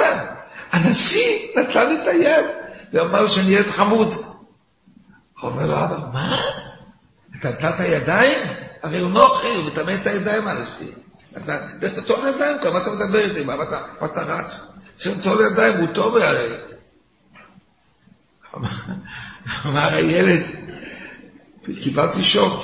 הנשיא 0.72 1.48
נתן 1.58 1.96
את 2.02 2.08
היד, 2.08 2.46
ואמר 2.94 3.22
לו 3.22 3.30
שאני 3.30 3.52
ילד 3.52 3.68
חמוד. 3.68 4.14
אומר 5.44 5.68
לו, 5.68 5.84
אבא, 5.84 5.98
מה? 6.14 6.42
אתה 7.40 7.50
נתת 7.50 7.80
ידיים? 7.80 8.48
הרי 8.84 9.00
הוא 9.00 9.12
נוחי, 9.12 9.48
הוא 9.48 9.66
מטמא 9.66 9.96
את 10.02 10.08
הידיים, 10.08 10.48
הנשיא. 10.48 10.92
אתה 11.38 12.02
טוען 12.06 12.34
ידיים, 12.36 12.58
מה 12.74 12.82
אתה 12.82 12.92
מדבר 12.92 13.20
איתי? 13.20 13.44
מה 13.44 13.64
אתה 14.06 14.24
רץ? 14.24 14.66
צריכים 14.96 15.20
לטעון 15.20 15.38
ידיים, 15.52 15.78
הוא 15.78 15.88
טוב 15.94 16.18
הרי. 16.18 16.50
אמר 19.66 19.94
הילד, 19.94 20.42
קיבלתי 21.82 22.24
שוק, 22.24 22.64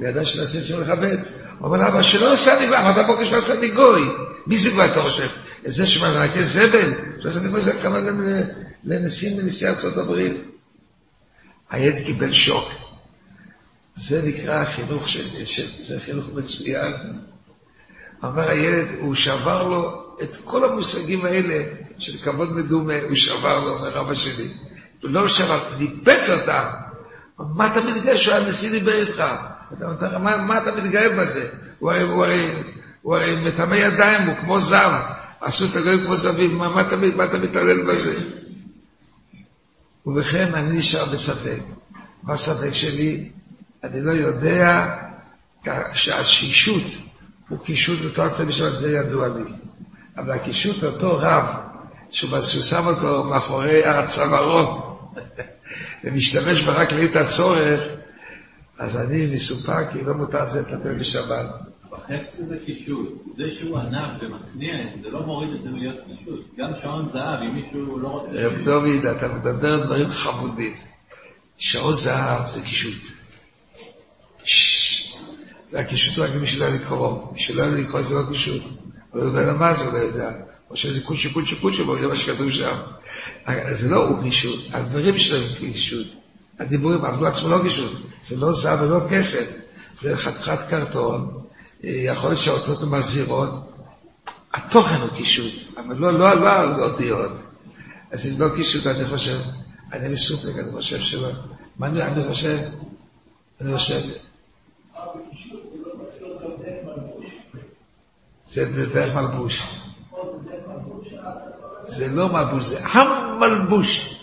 וידע 0.00 0.24
שנעשה 0.24 0.62
שם 0.62 0.80
לכבד. 0.80 1.16
הוא 1.58 1.66
אומר 1.66 1.78
לאבא 1.78 2.02
שלא 2.02 2.32
עשה 2.32 2.60
ניגוי, 2.60 2.78
אמרת 2.78 3.06
בוקר 3.06 3.24
שלא 3.24 3.38
עשה 3.38 3.60
ניגוי. 3.60 4.02
מי 4.46 4.58
זה 4.58 4.70
כבר 4.70 4.84
אתה 4.84 5.02
חושב? 5.02 5.28
זה 5.64 5.86
שמנהגי 5.86 6.44
זבל, 6.44 6.90
שלא 7.20 7.30
עשה 7.30 7.40
ניגוי, 7.40 7.62
זה 7.62 7.72
כמה 7.72 7.98
לנשיא 8.84 9.36
מנשיא 9.36 9.68
ארצות 9.68 9.96
הברית. 9.96 10.36
הילד 11.70 12.04
קיבל 12.04 12.32
שוק. 12.32 12.68
זה 13.94 14.22
נקרא 14.26 14.64
חינוך 14.64 15.08
של, 15.08 15.44
של 15.44 15.66
זה 15.78 16.00
חינוך 16.00 16.26
מצוין. 16.34 16.92
אמר 18.24 18.48
הילד, 18.48 18.86
הוא 19.00 19.14
שבר 19.14 19.68
לו 19.68 20.14
את 20.22 20.36
כל 20.44 20.64
המושגים 20.64 21.24
האלה 21.24 21.64
של 21.98 22.18
כבוד 22.18 22.52
מדומה, 22.52 22.94
הוא 23.08 23.16
שבר 23.16 23.64
לו, 23.64 23.74
אומר 23.74 24.00
אבא 24.00 24.14
שלי. 24.14 24.48
הוא 25.02 25.10
לא 25.10 25.28
שבר, 25.28 25.76
ניפץ 25.78 26.30
אותם. 26.30 26.64
מה 27.54 27.72
אתה 27.72 27.80
מתגאה 27.84 28.16
שהוא 28.16 28.34
הנשיא 28.34 28.70
דיבר 28.70 29.00
איתך? 29.00 29.24
מה, 30.00 30.36
מה 30.36 30.58
אתה 30.58 30.76
מתגאה 30.76 31.08
בזה? 31.16 31.48
הוא 31.78 31.90
הרי, 31.90 32.02
הוא 32.02 32.24
הרי, 32.24 32.46
הוא 33.02 33.16
הרי 33.16 33.36
מטמא 33.44 33.74
ידיים, 33.74 34.22
הוא 34.22 34.36
כמו 34.36 34.60
זב. 34.60 34.92
עשו 35.40 35.64
את 35.64 35.76
הגויים 35.76 36.04
כמו 36.04 36.16
זבים, 36.16 36.58
מה, 36.58 36.68
מה, 36.68 36.80
אתה, 36.80 36.96
מה 37.16 37.24
אתה 37.24 37.38
מתעלל 37.38 37.82
בזה? 37.82 38.20
ובכן, 40.06 40.54
אני 40.54 40.78
נשאר 40.78 41.04
בספק. 41.04 41.60
מה 42.22 42.34
הספק 42.34 42.74
שלי? 42.74 43.30
אני 43.84 44.00
לא 44.02 44.12
יודע 44.12 44.96
שהשישות 45.94 46.82
הוא 47.48 47.58
קישוט 47.58 47.98
בתור 48.10 48.28
צמי 48.28 48.52
שבת, 48.52 48.78
זה 48.78 48.92
ידוע 48.92 49.28
לי. 49.28 49.44
אבל 50.16 50.30
הקישוט 50.30 50.82
לאותו 50.82 51.16
רב, 51.18 51.44
שהוא 52.10 52.40
שם 52.40 52.86
אותו 52.86 53.24
מאחורי 53.24 53.84
הצווארון, 53.84 54.80
ומשתמש 56.04 56.62
בה 56.62 56.72
רק 56.72 56.92
לעת 56.92 57.16
הצורך, 57.16 57.82
אז 58.78 58.96
אני 58.96 59.26
מסופק 59.34 59.88
כי 59.92 60.04
לא 60.04 60.14
מותר 60.14 60.44
לזה 60.44 60.60
לטפל 60.60 60.94
בשבת. 60.94 61.46
בחפץ 61.90 62.36
זה 62.48 62.56
קישוט. 62.66 63.24
זה 63.36 63.50
שהוא 63.54 63.78
ענב 63.78 64.22
ומצניע, 64.22 64.72
זה 65.02 65.10
לא 65.10 65.26
מוריד 65.26 65.54
את 65.54 65.62
זה 65.62 65.68
להיות 65.70 65.96
קישוט. 66.06 66.46
גם 66.58 66.70
שעון 66.82 67.08
זהב, 67.12 67.42
אם 67.42 67.54
מישהו 67.54 67.98
לא 67.98 68.08
רוצה... 68.08 68.32
רב 68.32 68.52
דוד, 68.64 69.06
אתה 69.06 69.28
מדבר 69.32 69.84
דברים 69.84 70.10
חמודים. 70.10 70.74
שעון 71.56 71.94
זהב 71.94 72.48
זה 72.48 72.62
קישוט. 72.62 73.02
זה 75.70 75.80
הקישוט 75.80 76.18
רק 76.18 76.30
למי 76.34 76.46
שלא 76.46 76.64
היה 76.64 76.74
לקרוא. 76.74 77.32
מי 77.32 77.38
שלא 77.38 77.62
היה 77.62 77.70
לקרוא 77.70 78.02
זה 78.02 78.14
לא 78.14 78.22
קישוט. 78.28 78.62
הוא 79.10 79.20
לא 79.20 79.40
יודע 79.40 79.52
מה 79.52 79.74
זה, 79.74 79.84
הוא 79.84 79.92
לא 79.92 79.98
יודע. 79.98 80.30
או 80.70 80.76
שזה 80.76 81.00
קודשי 81.00 81.30
קודשי 81.30 81.56
קודשי, 81.56 81.82
זה 82.00 82.06
מה 82.06 82.16
שכתוב 82.16 82.50
שם. 82.50 82.76
זה 83.70 83.88
לא 83.88 84.04
הוא 84.04 84.22
קישוט, 84.22 84.60
הדברים 84.72 85.18
שלו 85.18 85.38
הם 85.38 85.54
קישוט. 85.54 86.06
הדיבורים, 86.58 87.04
הוא 87.04 87.26
עצמו 87.26 87.48
לא 87.48 87.62
קישוט. 87.62 87.92
זה 88.24 88.36
לא 88.36 88.52
זהב 88.52 88.80
ולא 88.82 89.00
כסף. 89.10 89.46
זה 89.98 90.16
חתיכת 90.16 90.58
קרטון, 90.70 91.40
יכול 91.82 92.28
להיות 92.28 92.40
שהאותות 92.40 92.82
מזהירות. 92.82 93.70
התוכן 94.54 95.00
הוא 95.00 95.10
קישוט, 95.16 95.52
אבל 95.76 95.96
לא, 95.96 96.12
לא, 96.12 96.34
לא, 96.34 96.76
לא 96.76 96.84
אותיות. 96.84 97.32
אז 98.10 98.26
אם 98.26 98.40
לא 98.40 98.48
קישוט, 98.56 98.86
אני 98.86 99.06
חושב, 99.06 99.40
אני 99.92 100.08
מסופק, 100.08 100.58
אני 100.58 100.72
חושב 100.72 101.00
שלא. 101.00 101.30
מה 101.78 101.86
אני, 101.86 102.02
אני 102.02 102.28
חושב? 102.28 102.58
אני 103.60 103.76
חושב... 103.76 104.00
זה 108.46 108.86
דרך 108.94 109.14
מלבוש. 109.14 109.62
זה 111.84 112.08
לא 112.12 112.32
מלבוש, 112.32 112.66
זה 112.66 112.80
המלבוש. 112.84 114.16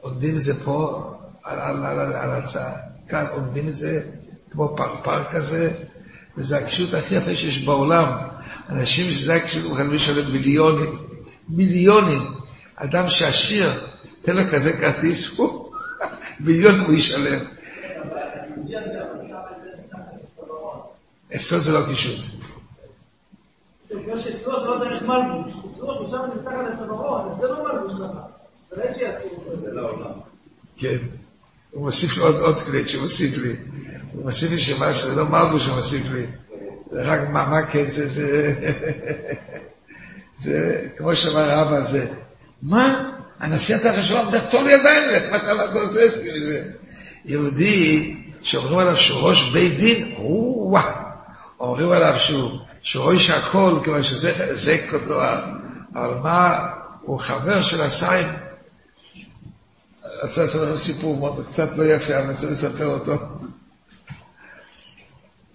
עומדים 0.00 0.36
את 0.36 0.40
זה 0.40 0.64
פה 0.64 1.02
על, 1.44 1.58
על, 1.58 1.86
על, 1.86 2.00
על, 2.00 2.12
על 2.12 2.30
הצעה, 2.30 2.72
כאן 3.08 3.26
עומדים 3.30 3.68
את 3.68 3.76
זה 3.76 4.02
כמו 4.50 4.76
פרפר 4.76 5.24
כזה, 5.24 5.70
וזה 6.36 6.58
הקישוט 6.58 6.94
הכי 6.94 7.14
יפה 7.14 7.36
שיש 7.36 7.62
בעולם. 7.64 8.12
אנשים 8.68 9.12
שזה 9.12 9.34
הוא 9.34 9.72
יכולים 9.72 9.92
לשלם 9.92 10.32
מיליונים, 10.32 10.94
מיליונים. 11.48 12.22
אדם 12.76 13.08
שעשיר, 13.08 13.70
תן 14.22 14.36
לו 14.36 14.42
כזה 14.52 14.72
כרטיס, 14.72 15.40
מיליון 16.40 16.80
הוא 16.80 16.94
ישלם. 16.94 17.38
אצלו 21.34 21.58
זה 21.58 21.72
לא 21.72 21.86
קישוט. 21.88 22.35
בגלל 23.90 24.20
שאצלו 24.20 24.60
זה 24.60 24.66
לא 24.66 24.78
דרך 24.78 25.02
מלבוש, 25.02 25.52
זה 27.40 27.46
לא 27.46 27.64
מלבוש 27.64 28.00
לך. 28.00 28.10
זה 29.60 29.72
לא 29.72 29.90
כן. 30.76 30.96
הוא 31.70 31.84
מוסיף 31.84 32.16
לי 32.16 32.22
עוד, 32.22 32.36
עוד 32.36 32.62
קליט 32.62 32.88
שמוסיף 32.88 33.38
לי. 33.38 33.56
הוא 34.12 34.24
מוסיף 34.24 34.50
לי 34.50 34.58
שמה 34.58 34.92
שזה 34.92 35.14
לא 35.16 35.24
מלבוש 35.28 35.64
שהוא 35.64 35.76
מוסיף 35.76 36.02
לי. 36.12 36.26
זה 36.90 37.02
רק 37.02 37.28
מה, 37.28 37.46
מה 37.48 37.66
כן, 37.66 37.84
זה, 37.86 38.06
זה, 38.06 38.54
זה, 40.44 40.86
כמו 40.96 41.16
שאמר 41.16 41.62
אבא, 41.62 41.80
זה, 41.80 42.06
מה? 42.62 43.12
הנשיא 43.40 43.76
אתה 43.76 43.92
חשוב, 43.92 44.18
לי 44.62 44.72
ידיים 44.72 45.10
לך, 45.10 45.44
מה 45.44 45.64
אתה 45.64 45.80
עושה 45.80 46.00
עסקי 46.04 46.32
מזה? 46.32 46.62
יהודי 47.24 48.16
שאומרים 48.42 48.78
עליו 48.78 48.96
שהוא 48.96 49.20
ראש 49.20 49.50
בית 49.50 49.76
דין, 49.78 50.14
וואו, 50.18 50.82
אומרים 51.60 51.90
עליו 51.90 52.14
שהוא, 52.18 52.50
שהוא 52.86 53.12
ראש 53.12 53.30
הכל, 53.30 53.80
כיוון 53.84 54.02
שזה 54.02 54.54
זה 54.54 54.86
כותו, 54.90 55.22
אבל 55.94 56.14
מה, 56.14 56.68
הוא 57.02 57.18
חבר 57.18 57.62
של 57.62 57.80
הסיים. 57.80 58.28
רוצה 60.22 60.44
לספר 60.44 60.64
לכם 60.64 60.76
סיפור 60.76 61.42
קצת 61.44 61.68
לא 61.76 61.84
יפה, 61.84 62.18
אני 62.18 62.30
רוצה 62.32 62.50
לספר 62.50 62.86
אותו. 62.86 63.14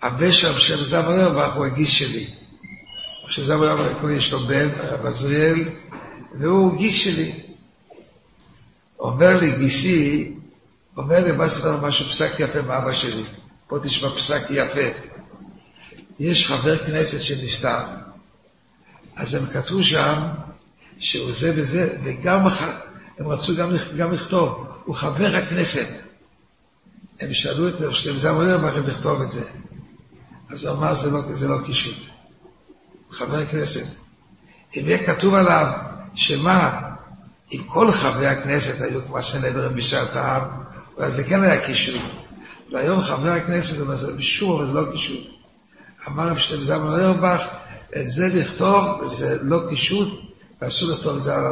הבשם 0.02 0.60
שם 0.60 0.84
זמר 0.84 1.20
ירבך 1.20 1.54
הוא 1.54 1.65
הגיס 1.65 1.89
שלי. 1.89 2.28
שם 3.28 3.46
זמר 3.46 3.65
ירבך 3.65 4.12
יש 4.12 4.34
לו 4.34 4.39
בן, 4.48 4.70
בזריאל, 5.04 5.70
והוא 6.39 6.78
גיס 6.78 6.94
שלי. 6.94 7.39
אומר 9.00 9.38
לי 9.38 9.52
גיסי, 9.52 10.34
אומר 10.98 11.20
לי, 11.20 11.32
בא 11.32 11.46
לספר 11.46 11.86
משהו 11.86 12.10
פסק 12.10 12.32
יפה 12.39 12.62
מאבא 12.62 12.94
שלי. 12.94 13.24
פה 13.67 13.80
תשמע 13.84 14.15
פסק 14.15 14.41
יפה. 14.50 15.11
יש 16.22 16.48
חבר 16.48 16.78
כנסת 16.78 17.22
שנפטר, 17.22 17.84
אז 19.16 19.34
הם 19.34 19.46
כתבו 19.46 19.84
שם 19.84 20.28
שהוא 21.00 21.34
זה 21.34 21.54
וזה, 21.56 21.98
וגם 22.04 22.46
הם 23.18 23.28
רצו 23.28 23.56
גם, 23.56 23.72
גם 23.98 24.12
לכתוב, 24.12 24.68
הוא 24.86 24.96
חבר 24.96 25.36
הכנסת. 25.36 25.88
הם 27.20 27.34
שאלו 27.34 27.68
את 27.70 27.74
שלם 27.92 28.18
זמר 28.18 28.58
מה 28.58 28.70
הם 28.70 28.88
לכתוב 28.88 29.22
את 29.22 29.32
זה. 29.32 29.44
אז 30.50 30.66
הוא 30.66 30.78
אמר, 30.78 30.94
זה 30.94 31.12
לא, 31.12 31.22
זה 31.34 31.48
לא 31.48 31.58
קישוט. 31.66 32.08
חבר 33.12 33.46
כנסת. 33.46 33.96
אם 34.78 34.84
יהיה 34.86 35.06
כתוב 35.06 35.34
עליו, 35.34 35.72
שמה, 36.16 36.82
אם 37.52 37.64
כל 37.68 37.92
חברי 37.92 38.28
הכנסת 38.28 38.82
היו 38.82 39.06
כמו 39.06 39.18
הסנהדרין 39.18 39.76
בשעתם, 39.76 40.40
אז 40.98 41.16
זה 41.16 41.24
כן 41.24 41.44
היה 41.44 41.66
קישוט. 41.66 42.02
והיום 42.72 43.02
חבר 43.02 43.32
הכנסת 43.32 43.82
אומר, 43.82 43.96
זה 43.96 44.14
בשום 44.14 44.52
אבל 44.52 44.68
זה 44.68 44.82
לא 44.82 44.92
קישוט. 44.92 45.41
אמר 46.08 46.28
רב 46.28 46.38
שלם 46.38 46.64
זלמן 46.64 46.94
אוירבך, 46.94 47.48
את 47.98 48.10
זה 48.10 48.28
לכתוב, 48.28 49.08
זה 49.08 49.38
לא 49.42 49.62
קישוט, 49.70 50.20
ואסור 50.62 50.92
לכתוב 50.92 51.16
את 51.16 51.22
זה 51.22 51.36
על... 51.36 51.44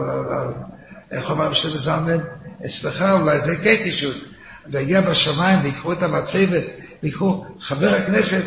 איך 1.12 1.32
אמר 1.32 1.46
רב 1.46 1.54
שלם 1.54 1.78
זלמן? 1.78 2.18
אצלך 2.66 3.02
אולי 3.02 3.40
זה 3.40 3.58
כן 3.58 3.76
קישוט. 3.84 4.16
ויגיע 4.72 5.02
בשמיים 5.02 5.60
ויקחו 5.64 5.94
את 5.94 6.04
המצבת, 6.04 6.64
ויקחו 7.04 7.46
חבר 7.60 7.96
הכנסת, 7.96 8.44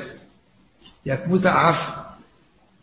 יעקמו 1.07 1.37
את 1.37 1.47
האף. 1.47 1.91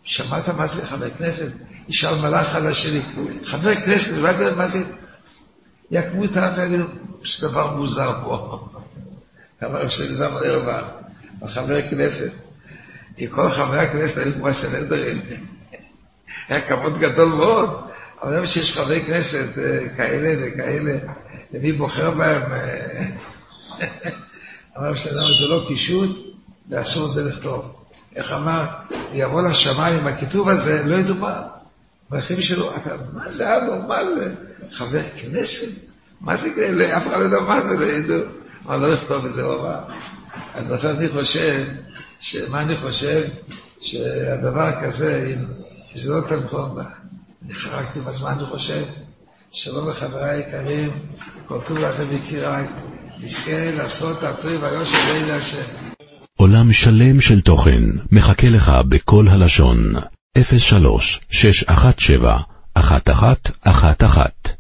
שמעת 0.04 0.50
מה 0.50 0.68
זה 0.68 0.86
חבר 0.86 1.10
כנסת? 1.10 1.48
ישאל 1.88 2.16
מלאך 2.16 2.56
על 2.56 2.68
השני. 2.68 3.02
חבר 3.46 3.76
כנסת, 3.76 4.12
לא 4.18 4.30
יודע 4.30 4.56
מה 4.56 4.68
זה? 4.68 4.84
יעקמו 5.92 6.26
את 6.26 6.38
האף 6.38 6.54
ויגידו, 6.58 6.84
יש 7.24 7.42
דבר 7.42 7.76
מוזר 7.76 8.20
פה. 8.24 8.60
אמר 9.64 9.82
רב 9.82 9.90
שלם 9.90 10.14
זלמן 10.14 10.38
אוירבך, 10.38 10.84
החבר 11.42 11.90
כנסת. 11.90 12.32
כי 13.16 13.30
כל 13.30 13.50
חברי 13.50 13.80
הכנסת 13.80 14.18
היו 14.18 14.34
כמו 14.34 14.48
הסנדרים. 14.48 15.18
היה 16.48 16.62
כבוד 16.62 17.00
גדול 17.00 17.30
מאוד. 17.30 17.90
אבל 18.24 18.34
היום 18.34 18.46
שיש 18.46 18.78
חברי 18.78 19.02
כנסת 19.06 19.48
כאלה 19.98 20.36
וכאלה, 20.42 20.98
ומי 21.54 21.72
בוחר 21.72 22.12
בהם? 22.12 22.42
אמר 24.78 24.96
שלנו 24.96 25.34
זה 25.34 25.48
לא 25.48 25.66
קישוט, 25.68 26.36
ואסור 26.70 27.08
זה 27.08 27.30
לכתוב. 27.30 27.66
איך 28.16 28.32
אמר, 28.32 28.66
יבוא 29.14 29.42
לשמיים 29.42 30.08
הכיתוב 30.08 30.50
הזה, 30.50 30.84
לא 30.86 30.96
ידעו 30.96 31.16
מה. 31.16 31.42
והאחים 32.12 32.42
שלו, 32.42 32.72
מה 33.14 33.32
זה 33.32 33.58
אבו, 33.58 33.88
מה 33.88 34.06
זה? 34.06 34.34
חבר 34.72 35.02
כנסת? 35.16 35.68
מה 36.22 36.36
זה 36.36 36.50
כאלה? 36.56 36.98
אף 36.98 37.08
אחד 37.08 37.20
לא 37.20 37.24
יודע 37.24 37.40
מה 37.40 37.62
זה, 37.62 37.78
לא 37.78 37.86
ידעו. 37.86 38.24
אבל 38.66 38.88
לא 38.88 38.94
לכתוב 38.94 39.26
את 39.26 39.34
זה, 39.34 39.44
הוא 39.44 39.62
אמר. 39.62 39.80
אז 40.54 40.72
לכן 40.72 40.88
אני 40.88 41.10
חושב, 41.10 41.66
מה 42.50 42.62
אני 42.62 42.78
חושב? 42.78 43.28
שהדבר 43.82 44.72
כזה, 44.82 45.34
אם 45.34 45.46
זה 45.96 46.12
לא 46.14 46.22
תנחום 46.30 46.76
בה. 46.76 46.84
אני 47.46 47.54
חרקתי 47.54 48.00
בזמן, 48.00 48.32
אני 48.32 48.46
חושב, 48.46 48.84
שלום 49.52 49.90
לחבריי 49.90 50.44
היקרים, 50.44 50.92
כל 51.46 51.60
טוב 51.66 51.78
לכם 51.78 52.04
יקיריי, 52.12 52.66
נזכה 53.20 53.72
לעשות 53.72 54.24
הטוב 54.24 54.52
והיושר 54.62 54.98
ואלה 55.08 55.36
השם. 55.36 55.64
עולם 56.36 56.72
שלם 56.72 57.22
של 57.22 57.42
תוכן 57.42 57.84
מחכה 58.12 58.50
לך 58.50 58.72
בכל 58.90 59.28
הלשון, 59.28 59.94
03 60.38 61.20
617 61.30 62.38
1111 62.78 64.59